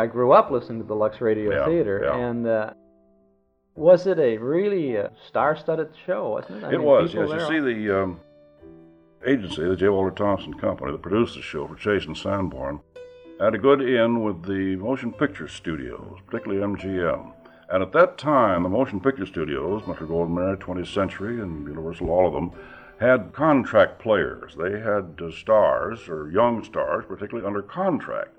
I 0.00 0.06
grew 0.06 0.32
up 0.32 0.50
listening 0.50 0.80
to 0.80 0.86
the 0.86 0.94
Lux 0.94 1.20
Radio 1.20 1.50
Yeah, 1.52 1.66
Theater, 1.66 2.02
yeah. 2.04 2.16
and 2.16 2.46
uh, 2.46 2.72
was 3.74 4.06
it 4.06 4.18
a 4.18 4.36
really 4.38 4.96
uh, 4.96 5.08
star-studded 5.26 5.90
show? 6.06 6.30
Wasn't 6.30 6.58
it? 6.58 6.64
I 6.64 6.68
it 6.68 6.72
mean, 6.72 6.82
was, 6.82 7.14
yes. 7.14 7.28
You 7.30 7.40
see, 7.40 7.60
the 7.60 8.02
um, 8.02 8.20
agency, 9.26 9.64
the 9.64 9.76
J. 9.76 9.88
Walter 9.88 10.14
Thompson 10.14 10.54
Company, 10.54 10.92
that 10.92 11.02
produced 11.02 11.34
the 11.36 11.42
show 11.42 11.66
for 11.66 11.76
Chase 11.76 12.06
and 12.06 12.16
Sanborn, 12.16 12.80
had 13.40 13.54
a 13.54 13.58
good 13.58 13.80
in 13.80 14.24
with 14.24 14.44
the 14.44 14.76
motion 14.76 15.12
picture 15.12 15.48
studios, 15.48 16.18
particularly 16.26 16.60
MGM. 16.60 17.32
And 17.70 17.82
at 17.82 17.92
that 17.92 18.16
time, 18.16 18.62
the 18.62 18.68
motion 18.68 18.98
picture 18.98 19.26
studios, 19.26 19.82
Metro 19.86 20.06
Goldwyn 20.06 20.34
Mayer, 20.34 20.56
20th 20.56 20.92
Century, 20.92 21.40
and 21.40 21.68
Universal, 21.68 22.08
all 22.10 22.26
of 22.26 22.32
them, 22.32 22.50
had 22.98 23.32
contract 23.32 24.00
players. 24.00 24.54
They 24.56 24.80
had 24.80 25.20
uh, 25.22 25.30
stars, 25.30 26.08
or 26.08 26.30
young 26.30 26.64
stars, 26.64 27.04
particularly 27.06 27.46
under 27.46 27.62
contract. 27.62 28.34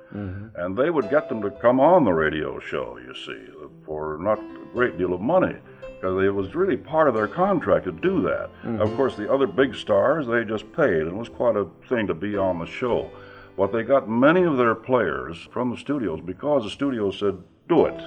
And 0.56 0.76
they 0.78 0.90
would 0.90 1.10
get 1.10 1.30
them 1.30 1.42
to 1.44 1.52
come 1.52 1.80
on 1.80 2.04
the 2.04 2.14
radio 2.14 2.60
show, 2.60 2.98
you 2.98 3.14
see, 3.14 3.54
for 3.86 4.18
not 4.20 4.40
a 4.40 4.74
great 4.74 4.98
deal 4.98 5.14
of 5.14 5.22
money. 5.22 5.56
Because 5.96 6.24
it 6.24 6.34
was 6.34 6.56
really 6.56 6.78
part 6.78 7.08
of 7.08 7.14
their 7.14 7.28
contract 7.28 7.86
to 7.86 7.92
do 7.92 8.22
that. 8.24 8.50
Of 8.82 8.96
course, 8.96 9.16
the 9.16 9.32
other 9.32 9.48
big 9.48 9.76
stars, 9.76 10.28
they 10.28 10.44
just 10.46 10.72
paid, 10.74 11.02
and 11.02 11.10
it 11.10 11.16
was 11.16 11.30
quite 11.30 11.56
a 11.56 11.68
thing 11.88 12.08
to 12.08 12.14
be 12.14 12.36
on 12.38 12.58
the 12.60 12.66
show. 12.66 13.12
But 13.58 13.72
they 13.74 13.84
got 13.84 14.10
many 14.10 14.44
of 14.44 14.58
their 14.58 14.76
players 14.76 15.48
from 15.52 15.72
the 15.72 15.78
studios 15.78 16.22
because 16.26 16.64
the 16.64 16.70
studios 16.70 17.20
said, 17.20 17.38
do 17.68 17.86
it. 17.86 18.02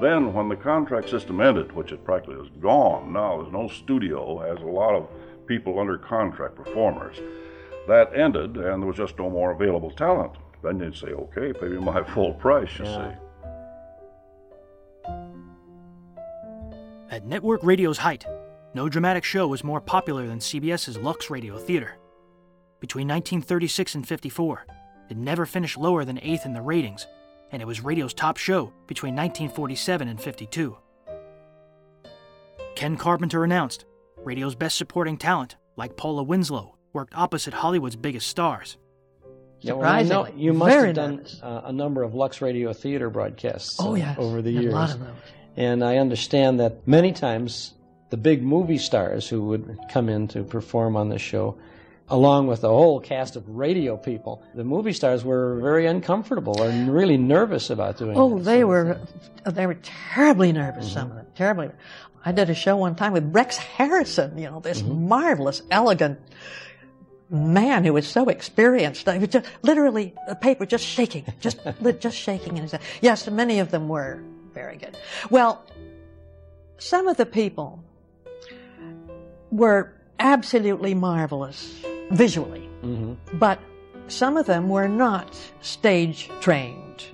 Then, 0.00 0.32
when 0.34 0.48
the 0.48 0.56
contract 0.56 1.08
system 1.08 1.40
ended, 1.40 1.72
which 1.72 1.92
it 1.92 2.04
practically 2.04 2.36
is 2.44 2.50
gone 2.60 3.12
now, 3.12 3.40
there's 3.40 3.52
no 3.52 3.68
studio 3.68 4.38
has 4.40 4.60
a 4.60 4.66
lot 4.66 4.94
of 4.94 5.08
people 5.46 5.78
under 5.78 5.96
contract 5.98 6.56
performers. 6.56 7.16
That 7.86 8.14
ended, 8.16 8.56
and 8.56 8.82
there 8.82 8.88
was 8.88 8.96
just 8.96 9.18
no 9.18 9.30
more 9.30 9.52
available 9.52 9.90
talent. 9.90 10.32
Then 10.62 10.80
you'd 10.80 10.96
say, 10.96 11.08
okay, 11.08 11.52
pay 11.52 11.66
me 11.68 11.78
my 11.78 12.02
full 12.14 12.34
price, 12.34 12.70
you 12.78 12.84
Yeah. 12.86 13.10
see. 13.12 13.16
At 17.10 17.26
network 17.26 17.62
radio's 17.62 17.98
height, 17.98 18.26
no 18.74 18.88
dramatic 18.88 19.22
show 19.22 19.46
was 19.46 19.62
more 19.62 19.80
popular 19.80 20.26
than 20.26 20.38
CBS's 20.40 20.98
Lux 20.98 21.30
Radio 21.30 21.56
Theater. 21.58 21.96
Between 22.80 23.06
1936 23.06 23.94
and 23.94 24.08
54, 24.08 24.66
it 25.10 25.16
never 25.16 25.46
finished 25.46 25.78
lower 25.78 26.04
than 26.04 26.18
eighth 26.22 26.44
in 26.44 26.52
the 26.54 26.60
ratings, 26.62 27.06
and 27.52 27.62
it 27.62 27.64
was 27.66 27.82
radio's 27.82 28.14
top 28.14 28.36
show 28.36 28.72
between 28.86 29.14
1947 29.14 30.08
and 30.08 30.20
52. 30.20 30.76
Ken 32.74 32.96
Carpenter 32.96 33.44
announced 33.44 33.84
radio's 34.18 34.54
best 34.54 34.76
supporting 34.76 35.16
talent, 35.16 35.56
like 35.76 35.96
Paula 35.96 36.22
Winslow, 36.22 36.76
worked 36.92 37.14
opposite 37.16 37.54
Hollywood's 37.54 37.96
biggest 37.96 38.26
stars. 38.28 38.76
Yeah, 39.60 39.74
well, 39.74 39.90
I 39.90 40.02
know 40.02 40.28
you 40.36 40.52
must 40.52 40.72
very 40.72 40.88
have 40.88 40.96
done 40.96 41.24
uh, 41.42 41.62
a 41.64 41.72
number 41.72 42.02
of 42.02 42.14
Lux 42.14 42.42
Radio 42.42 42.72
Theater 42.72 43.08
broadcasts 43.08 43.76
Oh 43.80 43.92
uh, 43.92 43.94
yes, 43.94 44.18
over 44.18 44.42
the 44.42 44.50
years. 44.50 44.60
a 44.60 44.62
years. 44.64 44.74
lot 44.74 44.90
of 44.90 45.00
those. 45.00 45.08
And 45.56 45.84
I 45.84 45.96
understand 45.98 46.60
that 46.60 46.86
many 46.86 47.12
times 47.12 47.72
the 48.10 48.16
big 48.16 48.42
movie 48.42 48.76
stars 48.78 49.28
who 49.28 49.42
would 49.46 49.78
come 49.90 50.08
in 50.08 50.28
to 50.28 50.42
perform 50.42 50.96
on 50.96 51.08
the 51.08 51.18
show, 51.18 51.56
along 52.08 52.46
with 52.46 52.60
the 52.60 52.68
whole 52.68 53.00
cast 53.00 53.36
of 53.36 53.48
radio 53.48 53.96
people, 53.96 54.42
the 54.54 54.64
movie 54.64 54.92
stars 54.92 55.24
were 55.24 55.58
very 55.60 55.86
uncomfortable 55.86 56.62
and 56.62 56.92
really 56.92 57.16
nervous 57.16 57.70
about 57.70 57.98
doing 57.98 58.16
Oh, 58.16 58.38
they 58.38 58.64
were 58.64 59.00
they 59.46 59.66
were 59.66 59.78
terribly 59.82 60.52
nervous. 60.52 60.92
Some 60.92 61.04
of 61.04 61.08
mm-hmm. 61.08 61.16
them 61.18 61.26
terribly. 61.34 61.70
I 62.24 62.32
did 62.32 62.50
a 62.50 62.54
show 62.54 62.76
one 62.76 62.94
time 62.94 63.12
with 63.12 63.34
Rex 63.34 63.56
Harrison. 63.56 64.38
You 64.38 64.50
know, 64.50 64.60
this 64.60 64.82
mm-hmm. 64.82 65.08
marvelous, 65.08 65.62
elegant 65.70 66.20
man 67.30 67.84
who 67.84 67.94
was 67.94 68.06
so 68.06 68.28
experienced. 68.28 69.08
I 69.08 69.18
was 69.18 69.28
just 69.28 69.46
literally 69.62 70.14
the 70.28 70.34
paper 70.34 70.66
just 70.66 70.84
shaking, 70.84 71.24
just 71.40 71.58
just 72.00 72.16
shaking 72.16 72.56
in 72.56 72.64
his 72.64 72.72
head. 72.72 72.82
Yes, 73.00 73.28
many 73.30 73.60
of 73.60 73.70
them 73.70 73.88
were 73.88 74.22
very 74.52 74.76
good. 74.76 74.96
Well, 75.30 75.64
some 76.76 77.08
of 77.08 77.16
the 77.16 77.26
people 77.26 77.82
were 79.50 79.94
absolutely 80.18 80.94
marvelous 80.94 81.82
visually, 82.10 82.68
but 83.34 83.58
some 84.08 84.36
of 84.36 84.46
them 84.46 84.68
were 84.68 84.88
not 84.88 85.34
stage 85.60 86.30
trained 86.40 87.04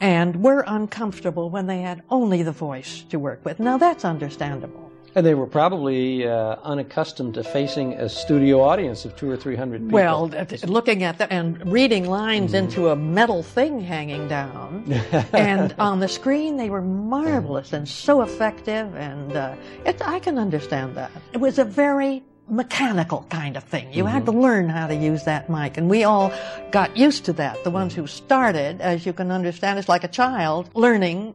and 0.00 0.42
were 0.42 0.64
uncomfortable 0.66 1.50
when 1.50 1.66
they 1.66 1.80
had 1.80 2.02
only 2.10 2.42
the 2.42 2.52
voice 2.52 3.04
to 3.10 3.18
work 3.18 3.44
with. 3.44 3.58
Now 3.58 3.78
that's 3.78 4.04
understandable. 4.04 4.90
And 5.16 5.24
they 5.24 5.34
were 5.34 5.46
probably 5.46 6.26
uh, 6.26 6.56
unaccustomed 6.64 7.34
to 7.34 7.44
facing 7.44 7.92
a 7.92 8.08
studio 8.08 8.60
audience 8.60 9.04
of 9.04 9.14
two 9.14 9.30
or 9.30 9.36
three 9.36 9.54
hundred 9.54 9.82
people. 9.82 9.94
Well, 9.94 10.26
looking 10.64 11.04
at 11.04 11.18
that 11.18 11.30
and 11.30 11.64
reading 11.70 12.10
lines 12.10 12.52
into 12.52 12.88
a 12.88 12.96
metal 12.96 13.44
thing 13.44 13.80
hanging 13.80 14.26
down, 14.26 14.92
and 15.32 15.72
on 15.78 16.00
the 16.00 16.08
screen 16.08 16.56
they 16.56 16.68
were 16.68 16.82
marvelous 16.82 17.72
and 17.72 17.88
so 17.88 18.22
effective, 18.22 18.92
and 18.96 19.36
uh, 19.36 19.54
it, 19.86 20.02
I 20.04 20.18
can 20.18 20.36
understand 20.36 20.96
that. 20.96 21.12
It 21.32 21.38
was 21.38 21.60
a 21.60 21.64
very 21.64 22.24
mechanical 22.48 23.26
kind 23.30 23.56
of 23.56 23.64
thing. 23.64 23.92
You 23.92 24.04
had 24.06 24.26
to 24.26 24.32
mm-hmm. 24.32 24.40
learn 24.40 24.68
how 24.68 24.86
to 24.86 24.94
use 24.94 25.24
that 25.24 25.48
mic, 25.48 25.76
and 25.76 25.88
we 25.88 26.04
all 26.04 26.32
got 26.70 26.96
used 26.96 27.24
to 27.26 27.32
that. 27.34 27.64
The 27.64 27.70
ones 27.70 27.92
mm. 27.92 27.96
who 27.96 28.06
started, 28.06 28.80
as 28.80 29.06
you 29.06 29.12
can 29.12 29.30
understand, 29.30 29.78
it's 29.78 29.88
like 29.88 30.04
a 30.04 30.08
child 30.08 30.70
learning 30.74 31.34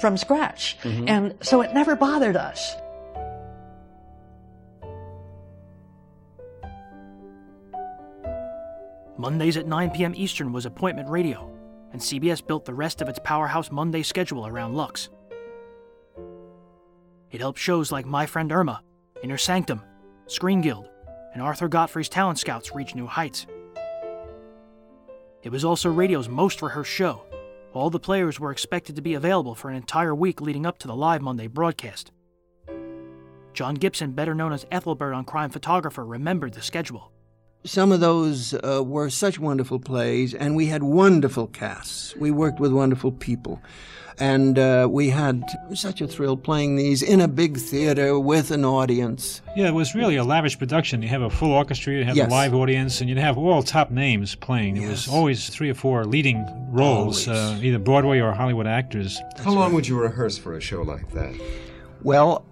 from 0.00 0.16
scratch, 0.16 0.76
mm-hmm. 0.82 1.08
and 1.08 1.34
so 1.40 1.62
it 1.62 1.72
never 1.72 1.96
bothered 1.96 2.36
us. 2.36 2.74
Mondays 9.18 9.56
at 9.56 9.66
9 9.66 9.90
p.m. 9.90 10.12
Eastern 10.14 10.52
was 10.52 10.66
appointment 10.66 11.08
radio, 11.08 11.50
and 11.92 12.00
CBS 12.00 12.46
built 12.46 12.66
the 12.66 12.74
rest 12.74 13.00
of 13.00 13.08
its 13.08 13.18
Powerhouse 13.24 13.70
Monday 13.70 14.02
schedule 14.02 14.46
around 14.46 14.74
Lux. 14.74 15.08
It 17.30 17.40
helped 17.40 17.58
shows 17.58 17.90
like 17.90 18.04
My 18.04 18.26
Friend 18.26 18.52
Irma, 18.52 18.82
Inner 19.22 19.38
Sanctum, 19.38 19.82
Screen 20.28 20.60
Guild, 20.60 20.88
and 21.34 21.42
Arthur 21.42 21.68
Godfrey's 21.68 22.08
Talent 22.08 22.38
Scouts 22.38 22.74
reached 22.74 22.96
new 22.96 23.06
heights. 23.06 23.46
It 25.42 25.50
was 25.50 25.64
also 25.64 25.88
radio's 25.88 26.28
most 26.28 26.62
rehearsed 26.62 26.90
show. 26.90 27.22
All 27.72 27.90
the 27.90 28.00
players 28.00 28.40
were 28.40 28.50
expected 28.50 28.96
to 28.96 29.02
be 29.02 29.14
available 29.14 29.54
for 29.54 29.70
an 29.70 29.76
entire 29.76 30.14
week 30.14 30.40
leading 30.40 30.66
up 30.66 30.78
to 30.78 30.88
the 30.88 30.96
live 30.96 31.22
Monday 31.22 31.46
broadcast. 31.46 32.10
John 33.52 33.74
Gibson, 33.74 34.12
better 34.12 34.34
known 34.34 34.52
as 34.52 34.66
Ethelbert 34.72 35.14
on 35.14 35.24
Crime 35.24 35.50
Photographer, 35.50 36.04
remembered 36.04 36.54
the 36.54 36.62
schedule. 36.62 37.12
Some 37.66 37.90
of 37.90 37.98
those 37.98 38.54
uh, 38.54 38.80
were 38.84 39.10
such 39.10 39.40
wonderful 39.40 39.80
plays, 39.80 40.34
and 40.34 40.54
we 40.54 40.66
had 40.66 40.84
wonderful 40.84 41.48
casts. 41.48 42.14
We 42.16 42.30
worked 42.30 42.60
with 42.60 42.72
wonderful 42.72 43.10
people. 43.10 43.60
And 44.18 44.56
uh, 44.58 44.88
we 44.90 45.10
had 45.10 45.44
such 45.74 46.00
a 46.00 46.06
thrill 46.06 46.36
playing 46.36 46.76
these 46.76 47.02
in 47.02 47.20
a 47.20 47.26
big 47.28 47.58
theater 47.58 48.18
with 48.20 48.50
an 48.52 48.64
audience. 48.64 49.42
Yeah, 49.56 49.66
it 49.66 49.74
was 49.74 49.94
really 49.96 50.14
a 50.16 50.22
lavish 50.24 50.56
production. 50.58 51.02
You 51.02 51.08
have 51.08 51.22
a 51.22 51.28
full 51.28 51.50
orchestra, 51.52 51.92
you 51.92 52.04
have 52.04 52.16
Yes. 52.16 52.28
a 52.28 52.30
live 52.30 52.54
audience, 52.54 53.00
and 53.00 53.10
you'd 53.10 53.18
have 53.18 53.36
all 53.36 53.62
top 53.64 53.90
names 53.90 54.34
playing. 54.36 54.76
It 54.78 54.88
was 54.88 55.06
always 55.08 55.50
three 55.50 55.68
or 55.68 55.74
four 55.74 56.04
leading 56.06 56.46
roles, 56.70 57.26
uh, 57.28 57.58
either 57.60 57.78
Broadway 57.80 58.20
or 58.20 58.32
Hollywood 58.32 58.66
actors. 58.68 59.20
How 59.44 59.50
long 59.50 59.74
would 59.74 59.86
you 59.88 59.98
rehearse 59.98 60.38
for 60.38 60.56
a 60.56 60.60
show 60.60 60.82
like 60.82 61.10
that? 61.10 61.34
Well, 62.02 62.46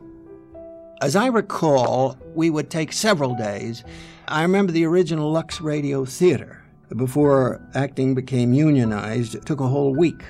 as 1.00 1.16
I 1.16 1.28
recall, 1.28 2.18
we 2.34 2.50
would 2.50 2.68
take 2.68 2.92
several 2.92 3.34
days. 3.36 3.84
I 4.26 4.40
remember 4.40 4.72
the 4.72 4.86
original 4.86 5.30
Lux 5.30 5.60
Radio 5.60 6.06
Theater. 6.06 6.64
Before 6.96 7.60
acting 7.74 8.14
became 8.14 8.54
unionized, 8.54 9.34
it 9.34 9.44
took 9.44 9.60
a 9.60 9.66
whole 9.66 9.94
week 9.94 10.22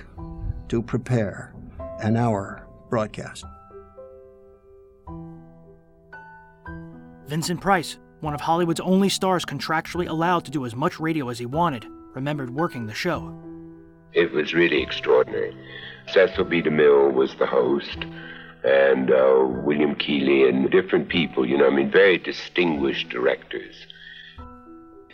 to 0.68 0.82
prepare 0.82 1.54
an 2.00 2.16
hour 2.16 2.66
broadcast. 2.90 3.44
Vincent 7.26 7.60
Price, 7.60 7.98
one 8.20 8.34
of 8.34 8.40
Hollywood's 8.40 8.80
only 8.80 9.08
stars 9.08 9.44
contractually 9.44 10.08
allowed 10.08 10.44
to 10.46 10.50
do 10.50 10.66
as 10.66 10.74
much 10.74 10.98
radio 10.98 11.28
as 11.28 11.38
he 11.38 11.46
wanted, 11.46 11.86
remembered 12.14 12.50
working 12.50 12.86
the 12.86 12.94
show. 12.94 13.32
It 14.12 14.32
was 14.32 14.54
really 14.54 14.82
extraordinary. 14.82 15.56
Cecil 16.08 16.44
B. 16.44 16.62
DeMille 16.62 17.12
was 17.12 17.36
the 17.36 17.46
host, 17.46 17.98
and 18.64 19.10
uh, 19.10 19.46
William 19.62 19.94
Keighley, 19.94 20.48
and 20.48 20.70
different 20.70 21.08
people, 21.08 21.46
you 21.46 21.58
know, 21.58 21.66
I 21.66 21.70
mean, 21.70 21.90
very 21.90 22.16
distinguished 22.16 23.10
directors. 23.10 23.86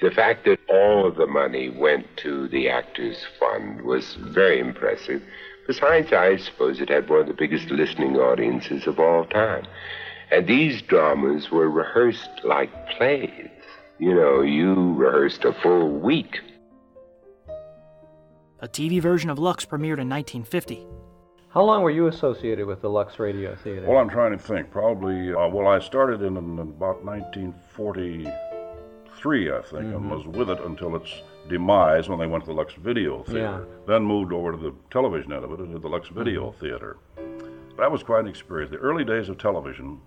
The 0.00 0.10
fact 0.10 0.44
that 0.46 0.60
all 0.68 1.06
of 1.06 1.16
the 1.16 1.26
money 1.26 1.68
went 1.68 2.06
to 2.18 2.48
the 2.48 2.70
Actors 2.70 3.18
Fund 3.38 3.82
was 3.82 4.14
very 4.14 4.60
impressive. 4.60 5.22
Besides, 5.66 6.12
I 6.12 6.36
suppose 6.36 6.80
it 6.80 6.88
had 6.88 7.10
one 7.10 7.20
of 7.20 7.26
the 7.26 7.34
biggest 7.34 7.70
listening 7.70 8.16
audiences 8.16 8.86
of 8.86 8.98
all 8.98 9.26
time. 9.26 9.66
And 10.30 10.46
these 10.46 10.80
dramas 10.80 11.50
were 11.50 11.68
rehearsed 11.68 12.30
like 12.44 12.70
plays. 12.90 13.50
You 13.98 14.14
know, 14.14 14.40
you 14.42 14.94
rehearsed 14.94 15.44
a 15.44 15.52
full 15.52 15.90
week. 15.90 16.38
A 18.60 18.68
TV 18.68 19.02
version 19.02 19.28
of 19.28 19.38
Lux 19.38 19.64
premiered 19.64 20.00
in 20.00 20.08
1950. 20.08 20.86
How 21.50 21.62
long 21.64 21.82
were 21.82 21.90
you 21.90 22.06
associated 22.06 22.66
with 22.66 22.80
the 22.80 22.88
Lux 22.88 23.18
Radio 23.18 23.56
Theater? 23.56 23.84
Well, 23.84 23.98
I'm 23.98 24.08
trying 24.08 24.30
to 24.30 24.38
think. 24.38 24.70
Probably, 24.70 25.34
uh, 25.34 25.48
well, 25.48 25.66
I 25.66 25.80
started 25.80 26.22
in, 26.22 26.36
in 26.36 26.60
about 26.60 27.04
1943, 27.04 29.50
I 29.50 29.60
think, 29.62 29.72
and 29.72 29.94
mm-hmm. 29.94 30.10
was 30.10 30.24
with 30.28 30.48
it 30.48 30.60
until 30.60 30.94
its 30.94 31.12
demise 31.48 32.08
when 32.08 32.20
they 32.20 32.28
went 32.28 32.44
to 32.44 32.50
the 32.50 32.54
Lux 32.54 32.74
Video 32.74 33.24
Theater. 33.24 33.66
Yeah. 33.68 33.74
Then 33.88 34.04
moved 34.04 34.32
over 34.32 34.52
to 34.52 34.58
the 34.58 34.72
television 34.92 35.32
end 35.32 35.44
of 35.44 35.50
it 35.50 35.58
and 35.58 35.72
did 35.72 35.82
the 35.82 35.88
Lux 35.88 36.06
Video 36.08 36.52
mm-hmm. 36.52 36.60
Theater. 36.60 36.98
That 37.76 37.90
was 37.90 38.04
quite 38.04 38.20
an 38.20 38.28
experience. 38.28 38.70
The 38.70 38.78
early 38.78 39.04
days 39.04 39.28
of 39.28 39.36
television 39.36 40.00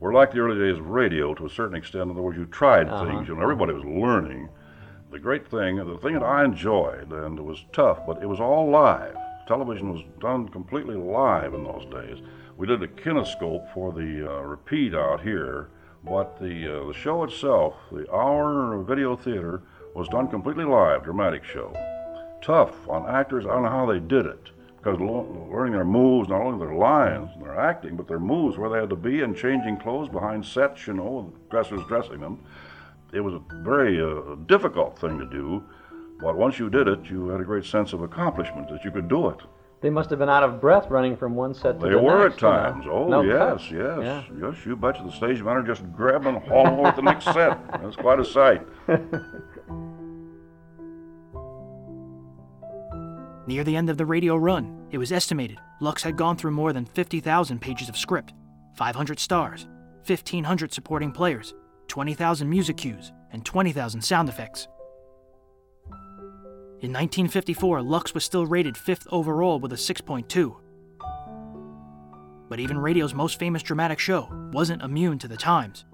were 0.00 0.12
like 0.12 0.32
the 0.32 0.40
early 0.40 0.58
days 0.58 0.80
of 0.80 0.88
radio 0.88 1.34
to 1.34 1.46
a 1.46 1.50
certain 1.50 1.76
extent. 1.76 2.06
In 2.06 2.10
other 2.10 2.22
words, 2.22 2.36
you 2.36 2.46
tried 2.46 2.88
uh-huh. 2.88 3.04
things, 3.04 3.28
and 3.28 3.40
everybody 3.40 3.74
was 3.74 3.84
learning. 3.84 4.48
The 5.12 5.20
great 5.20 5.46
thing, 5.46 5.76
the 5.76 5.98
thing 5.98 6.14
that 6.14 6.24
I 6.24 6.44
enjoyed, 6.44 7.12
and 7.12 7.38
it 7.38 7.44
was 7.44 7.64
tough, 7.72 8.04
but 8.04 8.20
it 8.20 8.26
was 8.26 8.40
all 8.40 8.68
live. 8.68 9.16
Television 9.46 9.92
was 9.92 10.02
done 10.20 10.48
completely 10.48 10.96
live 10.96 11.54
in 11.54 11.64
those 11.64 11.84
days. 11.86 12.18
We 12.56 12.66
did 12.66 12.82
a 12.82 12.88
kinescope 12.88 13.72
for 13.74 13.92
the 13.92 14.30
uh, 14.30 14.40
repeat 14.40 14.94
out 14.94 15.20
here, 15.20 15.68
but 16.02 16.38
the 16.40 16.82
uh, 16.82 16.86
the 16.86 16.94
show 16.94 17.24
itself, 17.24 17.74
the 17.92 18.10
hour 18.12 18.74
of 18.74 18.86
video 18.86 19.16
theater, 19.16 19.62
was 19.94 20.08
done 20.08 20.28
completely 20.28 20.64
live, 20.64 21.04
dramatic 21.04 21.44
show. 21.44 21.72
Tough 22.42 22.88
on 22.88 23.08
actors. 23.08 23.44
I 23.44 23.50
don't 23.50 23.64
know 23.64 23.68
how 23.70 23.86
they 23.86 24.00
did 24.00 24.26
it 24.26 24.50
because 24.84 25.00
lo- 25.00 25.48
learning 25.50 25.72
their 25.72 25.84
moves, 25.84 26.28
not 26.28 26.42
only 26.42 26.64
their 26.64 26.76
lines 26.76 27.30
and 27.34 27.42
their 27.42 27.58
acting, 27.58 27.96
but 27.96 28.06
their 28.06 28.20
moves, 28.20 28.58
where 28.58 28.68
they 28.68 28.78
had 28.78 28.90
to 28.90 28.96
be, 28.96 29.22
and 29.22 29.34
changing 29.36 29.78
clothes 29.78 30.10
behind 30.10 30.44
sets, 30.44 30.86
you 30.86 30.92
know, 30.92 31.32
dressers 31.50 31.80
dressing 31.88 32.20
them. 32.20 32.38
It 33.12 33.20
was 33.20 33.34
a 33.34 33.42
very 33.62 34.00
uh, 34.00 34.34
difficult 34.46 34.98
thing 34.98 35.18
to 35.18 35.26
do, 35.26 35.64
but 36.20 36.36
once 36.36 36.58
you 36.58 36.70
did 36.70 36.88
it, 36.88 37.00
you 37.10 37.28
had 37.28 37.40
a 37.40 37.44
great 37.44 37.64
sense 37.64 37.92
of 37.92 38.02
accomplishment 38.02 38.68
that 38.70 38.84
you 38.84 38.90
could 38.90 39.08
do 39.08 39.28
it. 39.28 39.38
They 39.80 39.90
must 39.90 40.08
have 40.10 40.18
been 40.18 40.30
out 40.30 40.42
of 40.42 40.60
breath 40.62 40.88
running 40.88 41.14
from 41.16 41.34
one 41.34 41.52
set 41.52 41.78
to 41.80 41.86
They 41.86 41.92
the 41.92 41.96
next. 41.96 42.00
They 42.00 42.06
were 42.06 42.28
next. 42.28 42.36
at 42.36 42.42
you 42.42 42.48
know. 42.48 42.56
times. 42.56 42.86
Oh, 42.90 43.08
No 43.08 43.20
yes, 43.22 43.38
cuts. 43.38 43.70
yes, 43.70 43.98
Yeah. 44.02 44.22
yes. 44.48 44.66
You 44.66 44.76
betcha. 44.76 45.02
The 45.04 45.12
stage 45.12 45.42
manager 45.42 45.66
just 45.74 45.92
grabbed 45.92 46.26
and 46.26 46.38
hauled 46.38 46.68
over 46.68 46.90
to 46.90 46.96
the 46.96 47.02
next 47.02 47.24
set. 47.26 47.58
That's 47.82 47.96
quite 47.96 48.18
a 48.18 48.24
sight. 48.24 48.62
Near 53.46 53.62
the 53.62 53.76
end 53.76 53.90
of 53.90 53.98
the 53.98 54.06
radio 54.06 54.36
run, 54.36 54.86
it 54.90 54.96
was 54.98 55.12
estimated 55.12 55.58
Lux 55.80 56.02
had 56.02 56.16
gone 56.16 56.36
through 56.36 56.52
more 56.52 56.72
than 56.72 56.86
50,000 56.86 57.60
pages 57.60 57.88
of 57.90 57.96
script, 57.96 58.32
500 58.76 59.18
stars, 59.20 59.66
1,500 60.06 60.72
supporting 60.72 61.12
players, 61.12 61.52
20,000 61.88 62.48
music 62.48 62.78
cues, 62.78 63.12
and 63.32 63.44
20,000 63.44 64.00
sound 64.00 64.28
effects. 64.30 64.66
In 66.84 66.90
1954, 66.90 67.80
Lux 67.80 68.12
was 68.12 68.26
still 68.26 68.44
rated 68.44 68.76
fifth 68.76 69.06
overall 69.10 69.58
with 69.58 69.72
a 69.72 69.74
6.2. 69.74 70.54
But 72.50 72.60
even 72.60 72.76
radio's 72.76 73.14
most 73.14 73.38
famous 73.38 73.62
dramatic 73.62 73.98
show 73.98 74.28
wasn't 74.52 74.82
immune 74.82 75.18
to 75.20 75.26
the 75.26 75.38
times. 75.38 75.86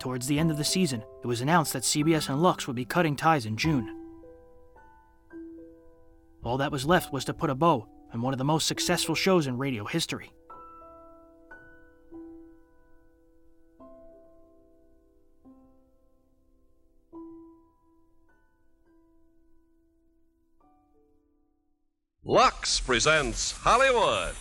Towards 0.00 0.26
the 0.26 0.38
end 0.38 0.50
of 0.50 0.56
the 0.56 0.64
season, 0.64 1.04
it 1.22 1.26
was 1.26 1.42
announced 1.42 1.74
that 1.74 1.82
CBS 1.82 2.30
and 2.30 2.42
Lux 2.42 2.66
would 2.66 2.76
be 2.76 2.86
cutting 2.86 3.14
ties 3.14 3.44
in 3.44 3.58
June. 3.58 3.94
All 6.42 6.56
that 6.56 6.72
was 6.72 6.86
left 6.86 7.12
was 7.12 7.26
to 7.26 7.34
put 7.34 7.50
a 7.50 7.54
bow 7.54 7.86
on 8.14 8.22
one 8.22 8.32
of 8.32 8.38
the 8.38 8.44
most 8.44 8.66
successful 8.66 9.14
shows 9.14 9.46
in 9.46 9.58
radio 9.58 9.84
history. 9.84 10.32
Lux 22.30 22.78
presents 22.80 23.52
Hollywood. 23.52 24.34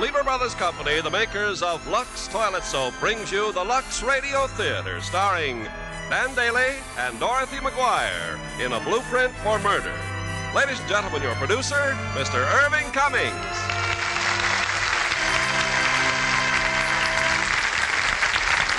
Lever 0.00 0.22
Brothers 0.22 0.54
Company, 0.54 1.00
the 1.00 1.10
makers 1.10 1.60
of 1.60 1.84
Lux 1.88 2.28
Toilet 2.28 2.62
Soap, 2.62 2.94
brings 3.00 3.32
you 3.32 3.50
the 3.50 3.64
Lux 3.64 4.04
Radio 4.04 4.46
Theater, 4.46 5.00
starring 5.00 5.64
Dan 6.08 6.28
Dailey 6.36 6.76
and 6.98 7.18
Dorothy 7.18 7.56
McGuire 7.56 8.38
in 8.64 8.72
A 8.72 8.78
Blueprint 8.84 9.34
for 9.42 9.58
Murder. 9.58 9.92
Ladies 10.54 10.78
and 10.78 10.88
gentlemen, 10.88 11.20
your 11.20 11.34
producer, 11.34 11.96
Mr. 12.14 12.46
Irving 12.64 12.88
Cummings. 12.92 13.34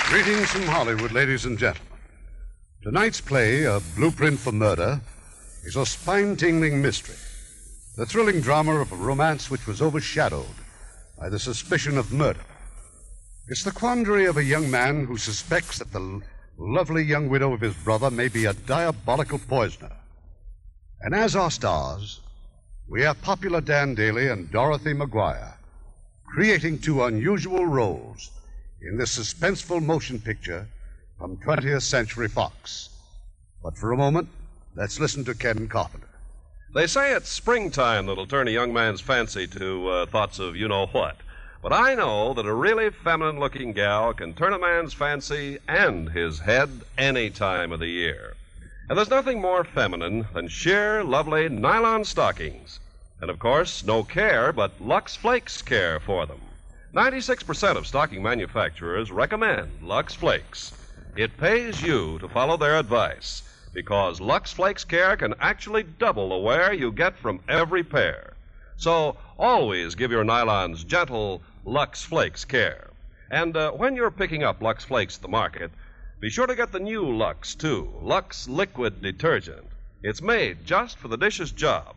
Greetings 0.08 0.50
from 0.50 0.62
Hollywood, 0.62 1.12
ladies 1.12 1.44
and 1.44 1.58
gentlemen. 1.58 1.97
Tonight's 2.88 3.20
play, 3.20 3.64
A 3.64 3.80
Blueprint 3.96 4.40
for 4.40 4.50
Murder, 4.50 4.98
is 5.62 5.76
a 5.76 5.84
spine 5.84 6.36
tingling 6.36 6.80
mystery. 6.80 7.16
The 7.98 8.06
thrilling 8.06 8.40
drama 8.40 8.76
of 8.76 8.90
a 8.90 8.96
romance 8.96 9.50
which 9.50 9.66
was 9.66 9.82
overshadowed 9.82 10.56
by 11.18 11.28
the 11.28 11.38
suspicion 11.38 11.98
of 11.98 12.14
murder. 12.14 12.40
It's 13.48 13.62
the 13.62 13.72
quandary 13.72 14.24
of 14.24 14.38
a 14.38 14.42
young 14.42 14.70
man 14.70 15.04
who 15.04 15.18
suspects 15.18 15.78
that 15.80 15.92
the 15.92 16.22
lovely 16.56 17.02
young 17.02 17.28
widow 17.28 17.52
of 17.52 17.60
his 17.60 17.74
brother 17.74 18.10
may 18.10 18.28
be 18.28 18.46
a 18.46 18.54
diabolical 18.54 19.38
poisoner. 19.38 19.92
And 21.02 21.14
as 21.14 21.36
our 21.36 21.50
stars, 21.50 22.20
we 22.88 23.02
have 23.02 23.20
popular 23.20 23.60
Dan 23.60 23.96
Dailey 23.96 24.32
and 24.32 24.50
Dorothy 24.50 24.94
McGuire, 24.94 25.56
creating 26.24 26.78
two 26.78 27.04
unusual 27.04 27.66
roles 27.66 28.30
in 28.80 28.96
this 28.96 29.18
suspenseful 29.18 29.84
motion 29.84 30.18
picture 30.18 30.66
from 31.18 31.36
20th 31.38 31.82
Century 31.82 32.28
Fox. 32.28 32.90
But 33.62 33.76
for 33.76 33.90
a 33.90 33.96
moment, 33.96 34.28
let's 34.76 35.00
listen 35.00 35.24
to 35.24 35.34
Ken 35.34 35.66
Carpenter. 35.66 36.06
They 36.74 36.86
say 36.86 37.12
it's 37.12 37.28
springtime 37.28 38.06
that'll 38.06 38.26
turn 38.26 38.46
a 38.46 38.52
young 38.52 38.72
man's 38.72 39.00
fancy 39.00 39.48
to 39.48 39.88
uh, 39.88 40.06
thoughts 40.06 40.38
of 40.38 40.54
you 40.54 40.68
know 40.68 40.86
what. 40.86 41.16
But 41.60 41.72
I 41.72 41.96
know 41.96 42.34
that 42.34 42.46
a 42.46 42.54
really 42.54 42.90
feminine 42.90 43.40
looking 43.40 43.72
gal 43.72 44.14
can 44.14 44.32
turn 44.32 44.52
a 44.52 44.60
man's 44.60 44.94
fancy 44.94 45.58
and 45.66 46.10
his 46.10 46.38
head 46.38 46.82
any 46.96 47.30
time 47.30 47.72
of 47.72 47.80
the 47.80 47.88
year. 47.88 48.36
And 48.88 48.96
there's 48.96 49.10
nothing 49.10 49.40
more 49.40 49.64
feminine 49.64 50.28
than 50.34 50.46
sheer, 50.46 51.02
lovely 51.02 51.48
nylon 51.48 52.04
stockings. 52.04 52.78
And 53.20 53.28
of 53.28 53.40
course, 53.40 53.82
no 53.82 54.04
care 54.04 54.52
but 54.52 54.80
Lux 54.80 55.16
Flakes 55.16 55.62
care 55.62 55.98
for 55.98 56.26
them. 56.26 56.40
96% 56.94 57.76
of 57.76 57.88
stocking 57.88 58.22
manufacturers 58.22 59.10
recommend 59.10 59.82
Lux 59.82 60.14
Flakes. 60.14 60.72
It 61.18 61.36
pays 61.36 61.82
you 61.82 62.20
to 62.20 62.28
follow 62.28 62.56
their 62.56 62.78
advice 62.78 63.42
because 63.74 64.20
Lux 64.20 64.52
Flakes 64.52 64.84
Care 64.84 65.16
can 65.16 65.34
actually 65.40 65.82
double 65.82 66.28
the 66.28 66.36
wear 66.36 66.72
you 66.72 66.92
get 66.92 67.18
from 67.18 67.40
every 67.48 67.82
pair. 67.82 68.34
So 68.76 69.16
always 69.36 69.96
give 69.96 70.12
your 70.12 70.22
nylons 70.22 70.86
gentle 70.86 71.42
Lux 71.64 72.04
Flakes 72.04 72.44
Care. 72.44 72.90
And 73.32 73.56
uh, 73.56 73.72
when 73.72 73.96
you're 73.96 74.12
picking 74.12 74.44
up 74.44 74.62
Lux 74.62 74.84
Flakes 74.84 75.16
at 75.16 75.22
the 75.22 75.26
market, 75.26 75.72
be 76.20 76.30
sure 76.30 76.46
to 76.46 76.54
get 76.54 76.70
the 76.70 76.78
new 76.78 77.04
Lux, 77.04 77.56
too 77.56 77.92
Lux 78.00 78.46
Liquid 78.46 79.02
Detergent. 79.02 79.66
It's 80.04 80.22
made 80.22 80.64
just 80.64 80.98
for 80.98 81.08
the 81.08 81.18
dishes 81.18 81.50
job. 81.50 81.96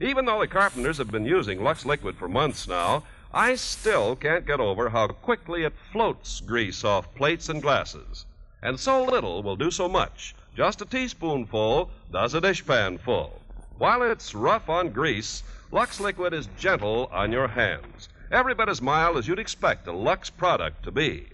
Even 0.00 0.26
though 0.26 0.38
the 0.38 0.46
carpenters 0.46 0.98
have 0.98 1.10
been 1.10 1.26
using 1.26 1.64
Lux 1.64 1.84
Liquid 1.84 2.14
for 2.14 2.28
months 2.28 2.68
now, 2.68 3.02
I 3.34 3.56
still 3.56 4.14
can't 4.14 4.46
get 4.46 4.60
over 4.60 4.90
how 4.90 5.08
quickly 5.08 5.64
it 5.64 5.74
floats 5.90 6.38
grease 6.38 6.84
off 6.84 7.12
plates 7.16 7.48
and 7.48 7.60
glasses. 7.60 8.26
And 8.62 8.78
so 8.78 9.02
little 9.04 9.42
will 9.42 9.56
do 9.56 9.70
so 9.70 9.88
much. 9.88 10.34
Just 10.54 10.82
a 10.82 10.84
teaspoonful 10.84 11.90
does 12.12 12.34
a 12.34 12.40
dishpan 12.40 13.00
full. 13.00 13.40
While 13.78 14.02
it's 14.02 14.34
rough 14.34 14.68
on 14.68 14.90
grease, 14.90 15.42
Lux 15.72 16.00
Liquid 16.00 16.34
is 16.34 16.48
gentle 16.58 17.08
on 17.12 17.32
your 17.32 17.48
hands. 17.48 18.08
Every 18.30 18.54
bit 18.54 18.68
as 18.68 18.82
mild 18.82 19.16
as 19.16 19.26
you'd 19.26 19.38
expect 19.38 19.86
a 19.86 19.92
Lux 19.92 20.28
product 20.28 20.82
to 20.82 20.90
be. 20.90 21.28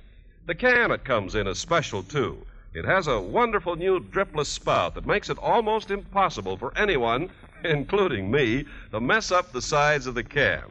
The 0.47 0.55
can 0.55 0.93
it 0.93 1.05
comes 1.05 1.35
in 1.35 1.49
is 1.49 1.59
special, 1.59 2.05
too. 2.05 2.47
It 2.73 2.85
has 2.85 3.09
a 3.09 3.19
wonderful 3.19 3.75
new 3.75 3.99
dripless 3.99 4.47
spout 4.47 4.95
that 4.95 5.07
makes 5.07 5.29
it 5.29 5.39
almost 5.39 5.91
impossible 5.91 6.57
for 6.57 6.77
anyone, 6.77 7.31
including 7.65 8.31
me, 8.31 8.67
to 8.93 9.01
mess 9.01 9.33
up 9.33 9.51
the 9.51 9.63
sides 9.63 10.07
of 10.07 10.15
the 10.15 10.23
can. 10.23 10.63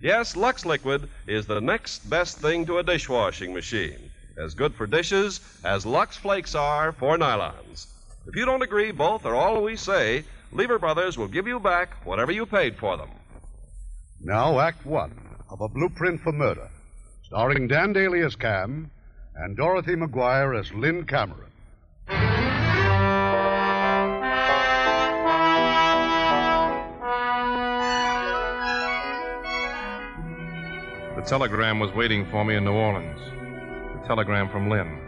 Yes, 0.00 0.36
Lux 0.36 0.64
Liquid 0.64 1.08
is 1.26 1.46
the 1.46 1.60
next 1.60 2.08
best 2.08 2.38
thing 2.38 2.64
to 2.66 2.78
a 2.78 2.84
dishwashing 2.84 3.52
machine. 3.52 4.10
As 4.38 4.54
good 4.54 4.74
for 4.74 4.86
dishes 4.86 5.40
as 5.64 5.86
Lux 5.86 6.16
Flakes 6.16 6.54
are 6.54 6.92
for 6.92 7.16
nylons. 7.16 7.86
If 8.26 8.36
you 8.36 8.44
don't 8.44 8.62
agree, 8.62 8.90
both 8.90 9.24
are 9.24 9.34
all 9.34 9.62
we 9.62 9.76
say, 9.76 10.24
Lever 10.52 10.78
Brothers 10.78 11.16
will 11.16 11.28
give 11.28 11.46
you 11.46 11.58
back 11.58 12.04
whatever 12.04 12.32
you 12.32 12.44
paid 12.44 12.76
for 12.76 12.98
them. 12.98 13.08
Now, 14.20 14.60
Act 14.60 14.84
One 14.84 15.18
of 15.48 15.62
A 15.62 15.68
Blueprint 15.68 16.20
for 16.20 16.32
Murder, 16.32 16.68
starring 17.22 17.66
Dan 17.66 17.94
Dailey 17.94 18.26
as 18.26 18.36
Cam 18.36 18.90
and 19.36 19.56
Dorothy 19.56 19.94
McGuire 19.94 20.58
as 20.58 20.70
Lynn 20.74 21.06
Cameron. 21.06 21.50
The 31.16 31.22
telegram 31.26 31.80
was 31.80 31.92
waiting 31.92 32.26
for 32.26 32.44
me 32.44 32.56
in 32.56 32.64
New 32.64 32.72
Orleans. 32.72 33.20
Telegram 34.06 34.48
from 34.48 34.70
Lynn. 34.70 35.00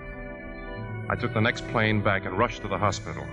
I 1.08 1.14
took 1.14 1.32
the 1.32 1.40
next 1.40 1.66
plane 1.68 2.02
back 2.02 2.26
and 2.26 2.36
rushed 2.36 2.62
to 2.62 2.68
the 2.68 2.76
hospital. 2.76 3.24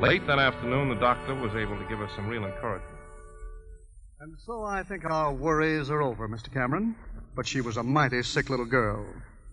Late 0.00 0.26
that 0.26 0.38
afternoon, 0.38 0.88
the 0.88 0.96
doctor 0.96 1.34
was 1.34 1.54
able 1.54 1.78
to 1.78 1.84
give 1.88 2.00
us 2.00 2.10
some 2.16 2.26
real 2.26 2.44
encouragement. 2.44 2.98
And 4.20 4.34
so 4.44 4.64
I 4.64 4.82
think 4.82 5.04
our 5.04 5.32
worries 5.32 5.90
are 5.90 6.02
over, 6.02 6.28
Mr. 6.28 6.52
Cameron. 6.52 6.96
But 7.36 7.46
she 7.46 7.60
was 7.60 7.76
a 7.76 7.84
mighty 7.84 8.22
sick 8.24 8.50
little 8.50 8.66
girl. 8.66 9.06